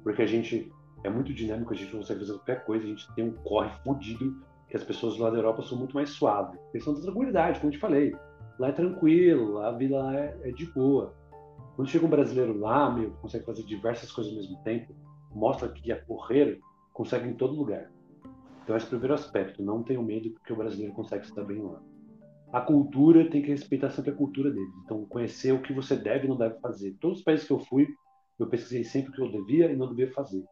[0.05, 3.25] Porque a gente é muito dinâmico, a gente consegue fazer qualquer coisa, a gente tem
[3.25, 6.59] um corre fodido que as pessoas lá da Europa são muito mais suaves.
[6.71, 8.15] Questão da tranquilidade, como eu te falei.
[8.63, 11.13] Lá é tranquilo, a vida lá é, é de boa.
[11.75, 14.95] Quando chega um brasileiro lá, meu, consegue fazer diversas coisas ao mesmo tempo,
[15.35, 16.57] mostra que a porreira
[16.93, 17.91] consegue em todo lugar.
[18.63, 19.65] Então, esse é o primeiro aspecto.
[19.65, 21.83] Não tenho medo, porque o brasileiro consegue estar bem lá.
[22.53, 24.73] A cultura tem que respeitar sempre a cultura deles.
[24.85, 26.97] Então, conhecer o que você deve e não deve fazer.
[27.01, 27.89] Todos os países que eu fui,
[28.39, 30.45] eu pesquisei sempre o que eu devia e não devia fazer.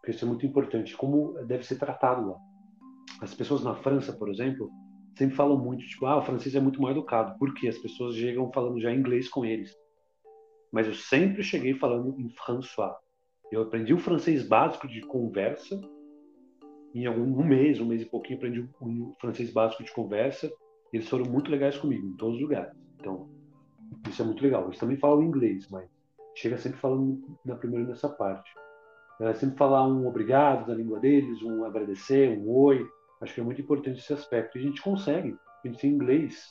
[0.00, 0.96] Porque isso é muito importante.
[0.96, 2.38] Como deve ser tratado lá.
[3.20, 4.70] As pessoas na França, por exemplo,
[5.18, 7.36] sempre falam muito, tipo, ah, o francês é muito mal educado.
[7.38, 9.76] Porque as pessoas chegam falando já inglês com eles.
[10.72, 12.94] Mas eu sempre cheguei falando em François.
[13.50, 15.80] Eu aprendi o francês básico de conversa.
[16.94, 20.50] Em algum um mês, um mês e pouquinho, aprendi o um francês básico de conversa.
[20.92, 22.74] Eles foram muito legais comigo, em todos os lugares.
[22.98, 23.28] Então,
[24.08, 24.66] isso é muito legal.
[24.66, 25.88] Eles também falam inglês, mas
[26.34, 28.50] chega sempre falando na primeira nessa parte.
[29.20, 32.86] É, sempre falar um obrigado na língua deles, um agradecer, um oi.
[33.20, 34.56] Acho que é muito importante esse aspecto.
[34.56, 35.36] E a gente consegue.
[35.64, 36.50] A gente tem inglês.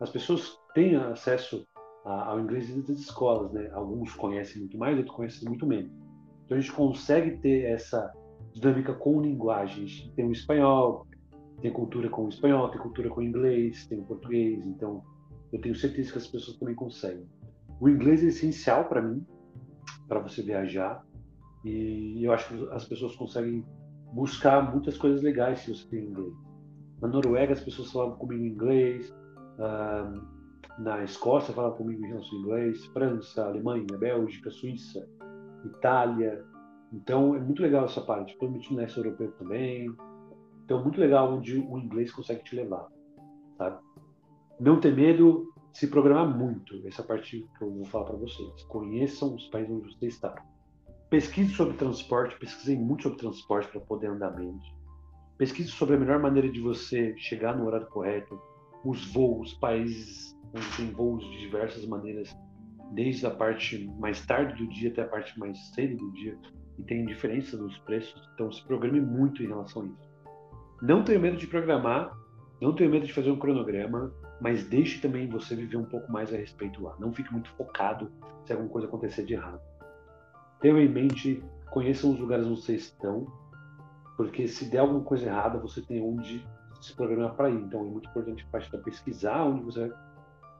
[0.00, 1.66] As pessoas têm acesso
[2.04, 3.70] ao inglês das escolas, né?
[3.72, 5.92] Alguns conhecem muito mais, outros conhecem muito menos.
[6.44, 8.12] Então a gente consegue ter essa
[8.52, 10.12] dinâmica com linguagem.
[10.16, 11.06] Tem o espanhol,
[11.60, 14.66] tem cultura com o espanhol, tem cultura com o inglês, tem o português.
[14.66, 15.02] Então
[15.52, 17.26] eu tenho certeza que as pessoas também conseguem.
[17.80, 19.24] O inglês é essencial para mim,
[20.08, 21.04] para você viajar,
[21.64, 23.64] e eu acho que as pessoas conseguem
[24.12, 26.34] buscar muitas coisas legais se você tem inglês.
[27.00, 29.12] Na Noruega as pessoas falavam comigo inglês,
[30.78, 35.08] na Escócia falavam comigo em relação inglês, França, Alemanha, Bélgica, Suíça,
[35.64, 36.44] Itália.
[36.92, 39.92] Então é muito legal essa parte, principalmente no leste europeu também.
[40.64, 42.86] Então muito legal onde o inglês consegue te levar,
[43.58, 43.80] sabe?
[44.60, 46.86] Não ter medo, se programar muito.
[46.86, 48.62] Essa parte que eu vou falar para vocês.
[48.64, 50.34] Conheçam os países onde você está.
[51.12, 54.58] Pesquise sobre transporte, pesquisei muito sobre transporte para poder andar bem.
[55.36, 58.40] Pesquise sobre a melhor maneira de você chegar no horário correto,
[58.82, 62.34] os voos, países onde tem voos de diversas maneiras,
[62.94, 66.34] desde a parte mais tarde do dia até a parte mais cedo do dia,
[66.78, 70.10] e tem diferença nos preços, então se programe muito em relação a isso.
[70.80, 72.10] Não tenha medo de programar,
[72.58, 74.10] não tenha medo de fazer um cronograma,
[74.40, 76.96] mas deixe também você viver um pouco mais a respeito lá.
[76.98, 78.10] Não fique muito focado
[78.46, 79.60] se alguma coisa acontecer de errado.
[80.62, 83.26] Tenham em mente, conheçam os lugares onde vocês estão,
[84.16, 86.46] porque se der alguma coisa errada, você tem onde
[86.80, 87.60] se programar para ir.
[87.60, 89.92] Então é muito importante a parte da pesquisar onde você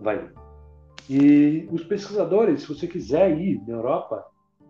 [0.01, 0.29] vai.
[1.09, 4.27] E os pesquisadores, se você quiser ir na Europa,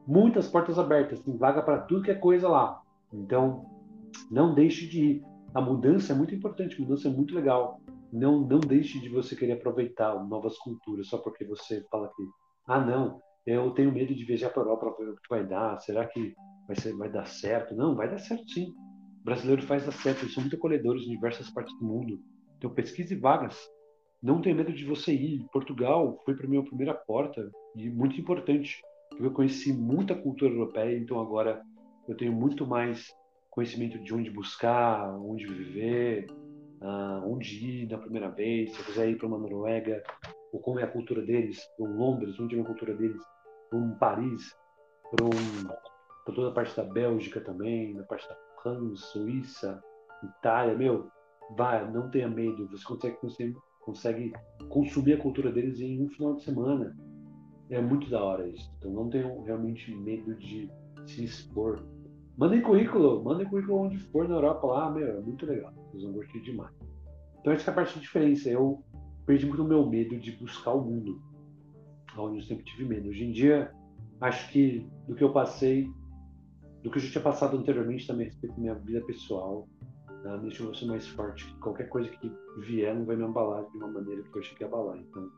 [0.07, 2.83] muitas portas abertas, tem vaga para tudo que é coisa lá.
[3.11, 3.65] Então,
[4.31, 5.25] não deixe de ir.
[5.55, 7.81] A mudança é muito importante, a mudança é muito legal.
[8.13, 12.23] Não, não deixe de você querer aproveitar novas culturas só porque você fala que,
[12.67, 15.47] ah, não, eu tenho medo de viajar para a Europa para ver o que vai
[15.47, 15.79] dar.
[15.81, 16.35] Será que
[16.67, 17.75] vai, ser, vai dar certo?
[17.75, 18.73] Não, vai dar certo sim.
[19.21, 20.23] O brasileiro faz dar certo.
[20.23, 22.21] Eles são muito acolhedores em diversas partes do mundo.
[22.59, 23.59] Então, pesquise vagas.
[24.23, 25.45] Não tenha medo de você ir.
[25.53, 28.81] Portugal foi para mim a primeira porta e muito importante.
[29.19, 31.61] Eu conheci muita cultura europeia, então agora
[32.09, 33.09] eu tenho muito mais
[33.51, 36.27] conhecimento de onde buscar, onde viver,
[36.81, 38.73] uh, onde ir na primeira vez.
[38.73, 40.03] Se eu quiser ir para uma Noruega,
[40.53, 43.21] ou como é a cultura deles, um Londres, onde é a cultura deles,
[43.73, 44.55] para um Paris,
[45.11, 49.83] para um, toda a parte da Bélgica também, na parte da França, Suíça,
[50.23, 51.09] Itália, meu,
[51.57, 54.33] vai, não tenha medo, você consegue, consegue, consegue
[54.69, 56.95] consumir a cultura deles em um final de semana.
[57.71, 58.71] É muito da hora isso.
[58.77, 60.71] Então não tenham realmente medo de
[61.07, 61.83] se expor.
[62.37, 65.73] Mandem currículo, mandem currículo onde for na Europa lá, meu, é muito legal.
[65.91, 66.75] Vocês vão gostar demais.
[67.41, 68.51] Então essa é a parte da diferença.
[68.51, 68.85] Eu
[69.25, 71.32] perdi muito o meu medo de buscar o mundo
[72.17, 73.09] onde eu sempre tive medo.
[73.09, 73.73] Hoje em dia,
[74.21, 75.91] acho que do que eu passei,
[76.83, 79.69] do que eu já tinha passado anteriormente também respeito minha vida pessoal,
[80.25, 81.47] né, me deixou você mais forte.
[81.57, 84.63] Qualquer coisa que vier não vai me abalar de uma maneira que eu achei que
[84.63, 84.99] ia abalar.
[84.99, 85.31] Então,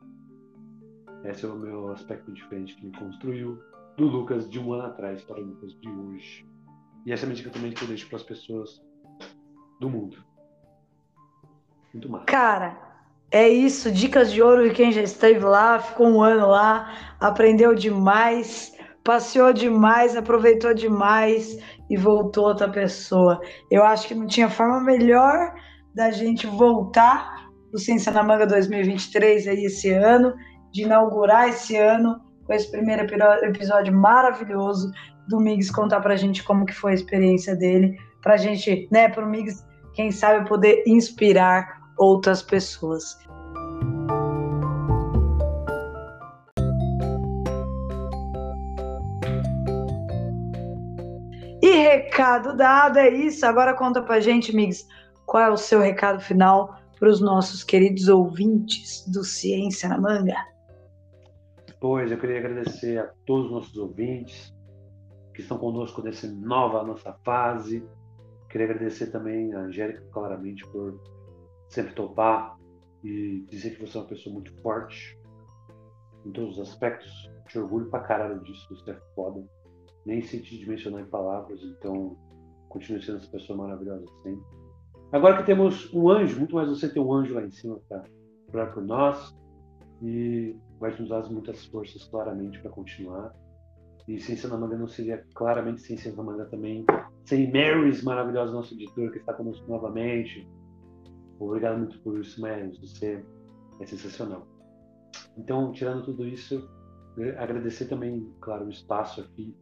[1.24, 3.58] esse é o meu aspecto diferente que me construiu
[3.96, 6.46] do Lucas de um ano atrás para o Lucas de hoje.
[7.06, 8.82] E essa é a minha também que eu deixo para as pessoas
[9.80, 10.16] do mundo.
[11.92, 12.24] Muito massa.
[12.26, 12.93] Cara,
[13.30, 17.74] é isso, dicas de ouro de quem já esteve lá, ficou um ano lá, aprendeu
[17.74, 18.72] demais,
[19.02, 21.58] passeou demais, aproveitou demais
[21.90, 23.40] e voltou outra pessoa.
[23.70, 25.52] Eu acho que não tinha forma melhor
[25.94, 30.32] da gente voltar o Ciência na Manga 2023 aí esse ano,
[30.72, 33.04] de inaugurar esse ano com esse primeiro
[33.44, 34.90] episódio maravilhoso
[35.28, 39.26] do Migs contar pra gente como que foi a experiência dele, pra gente, né, pro
[39.26, 39.64] Migs,
[39.94, 43.18] quem sabe poder inspirar outras pessoas.
[51.62, 53.46] E recado dado, é isso.
[53.46, 54.86] Agora conta pra gente, Migs,
[55.24, 60.36] qual é o seu recado final para os nossos queridos ouvintes do Ciência na Manga?
[61.80, 64.54] Pois, eu queria agradecer a todos os nossos ouvintes
[65.34, 67.86] que estão conosco nessa nova nossa fase.
[68.48, 70.98] Queria agradecer também a Angélica, claramente, por
[71.74, 72.56] sempre topar
[73.02, 75.18] e dizer que você é uma pessoa muito forte
[76.24, 77.10] em todos os aspectos.
[77.48, 79.44] Te orgulho pra caralho disso, você é foda.
[80.06, 82.16] Nem senti de mencionar em palavras, então
[82.68, 84.44] continue sendo essa pessoa maravilhosa sempre.
[85.12, 88.04] Agora que temos um anjo, muito mais você ter um anjo lá em cima para
[88.52, 89.36] orar por nós
[90.02, 93.34] e vai nos dar muitas forças claramente para continuar.
[94.06, 96.84] E Ciência na Manga não seria claramente Ciência na Manga também.
[97.24, 100.46] Sem Marys, maravilhosa nossa editora, que está conosco novamente.
[101.38, 102.78] Obrigado muito por isso, Marys.
[102.78, 103.24] Você
[103.80, 104.46] é sensacional.
[105.36, 106.68] Então, tirando tudo isso,
[107.38, 109.56] agradecer também, claro, o espaço aqui,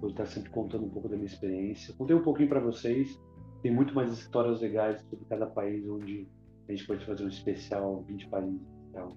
[0.00, 1.94] por estar sempre contando um pouco da minha experiência.
[1.94, 3.20] Contei um pouquinho para vocês.
[3.62, 6.28] Tem muito mais histórias legais sobre cada país, onde
[6.68, 8.60] a gente pode fazer um especial 20 países.
[8.90, 9.16] Então,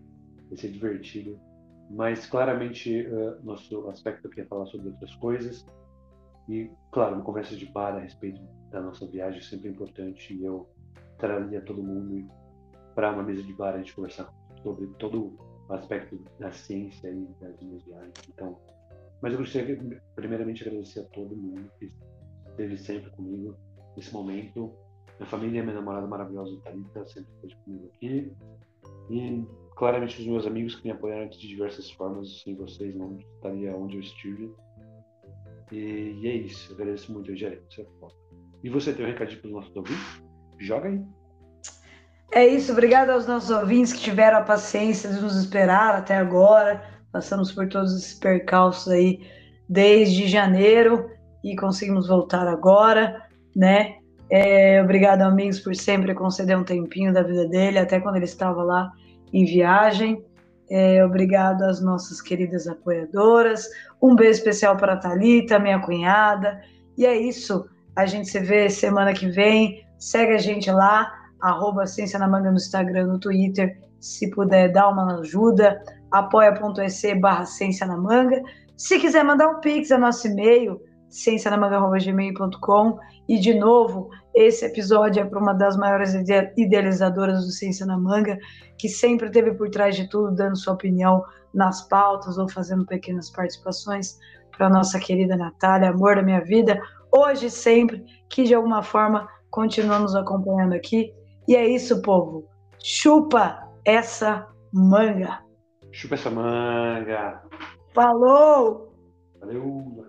[0.50, 1.40] vai ser divertido
[1.92, 5.66] mas claramente uh, nosso aspecto aqui é falar sobre outras coisas
[6.48, 10.44] e claro uma conversa de bar a respeito da nossa viagem é sempre importante e
[10.44, 10.70] eu
[11.22, 12.28] traria todo mundo
[12.96, 15.38] para uma mesa de bar a gente conversar sobre todo
[15.70, 18.60] o aspecto da ciência e das minhas viagens então
[19.22, 19.80] mas eu gostaria
[20.16, 21.92] primeiramente agradecer a todo mundo que
[22.50, 23.56] esteve sempre comigo
[23.96, 24.74] nesse momento
[25.18, 28.34] minha família minha namorada maravilhosa Thalita sempre esteve comigo aqui
[29.10, 29.46] e
[29.76, 33.96] claramente os meus amigos que me apoiaram de diversas formas, sem vocês não estaria onde
[33.96, 34.54] eu estive.
[35.72, 38.16] E, e é isso, agradeço muito, Eugênio, você.
[38.64, 40.31] E você tem um recadinho para os nossos ouvintes?
[40.62, 41.02] Joga aí.
[42.34, 46.82] É isso, obrigado aos nossos ouvintes que tiveram a paciência de nos esperar até agora.
[47.12, 49.20] Passamos por todos esses percalços aí
[49.68, 51.10] desde janeiro
[51.44, 53.22] e conseguimos voltar agora,
[53.54, 53.96] né?
[54.30, 58.64] É, obrigado, amigos, por sempre conceder um tempinho da vida dele, até quando ele estava
[58.64, 58.90] lá
[59.34, 60.24] em viagem.
[60.70, 63.68] É, obrigado às nossas queridas apoiadoras.
[64.02, 66.62] Um beijo especial para a Thalita, minha cunhada.
[66.98, 67.66] E é isso.
[67.94, 69.86] A gente se vê semana que vem.
[70.02, 73.80] Segue a gente lá, arroba Ciência na Manga no Instagram, no Twitter.
[74.00, 75.80] Se puder, dá uma ajuda.
[76.10, 78.42] apoia.se barra Ciência na Manga.
[78.76, 82.98] Se quiser mandar um pix, é nosso e-mail, ciencianamanga.gmail.com.
[83.30, 86.16] E, de novo, esse episódio é para uma das maiores
[86.58, 88.40] idealizadoras do Ciência na Manga,
[88.80, 91.24] que sempre teve por trás de tudo, dando sua opinião
[91.54, 94.18] nas pautas ou fazendo pequenas participações,
[94.58, 96.82] para a nossa querida Natália, amor da minha vida,
[97.12, 101.14] hoje e sempre, que de alguma forma continuamos acompanhando aqui.
[101.48, 102.48] E é isso, povo.
[102.84, 105.42] Chupa essa manga.
[105.92, 107.42] Chupa essa manga.
[107.94, 108.96] Falou!
[109.40, 110.06] Valeu!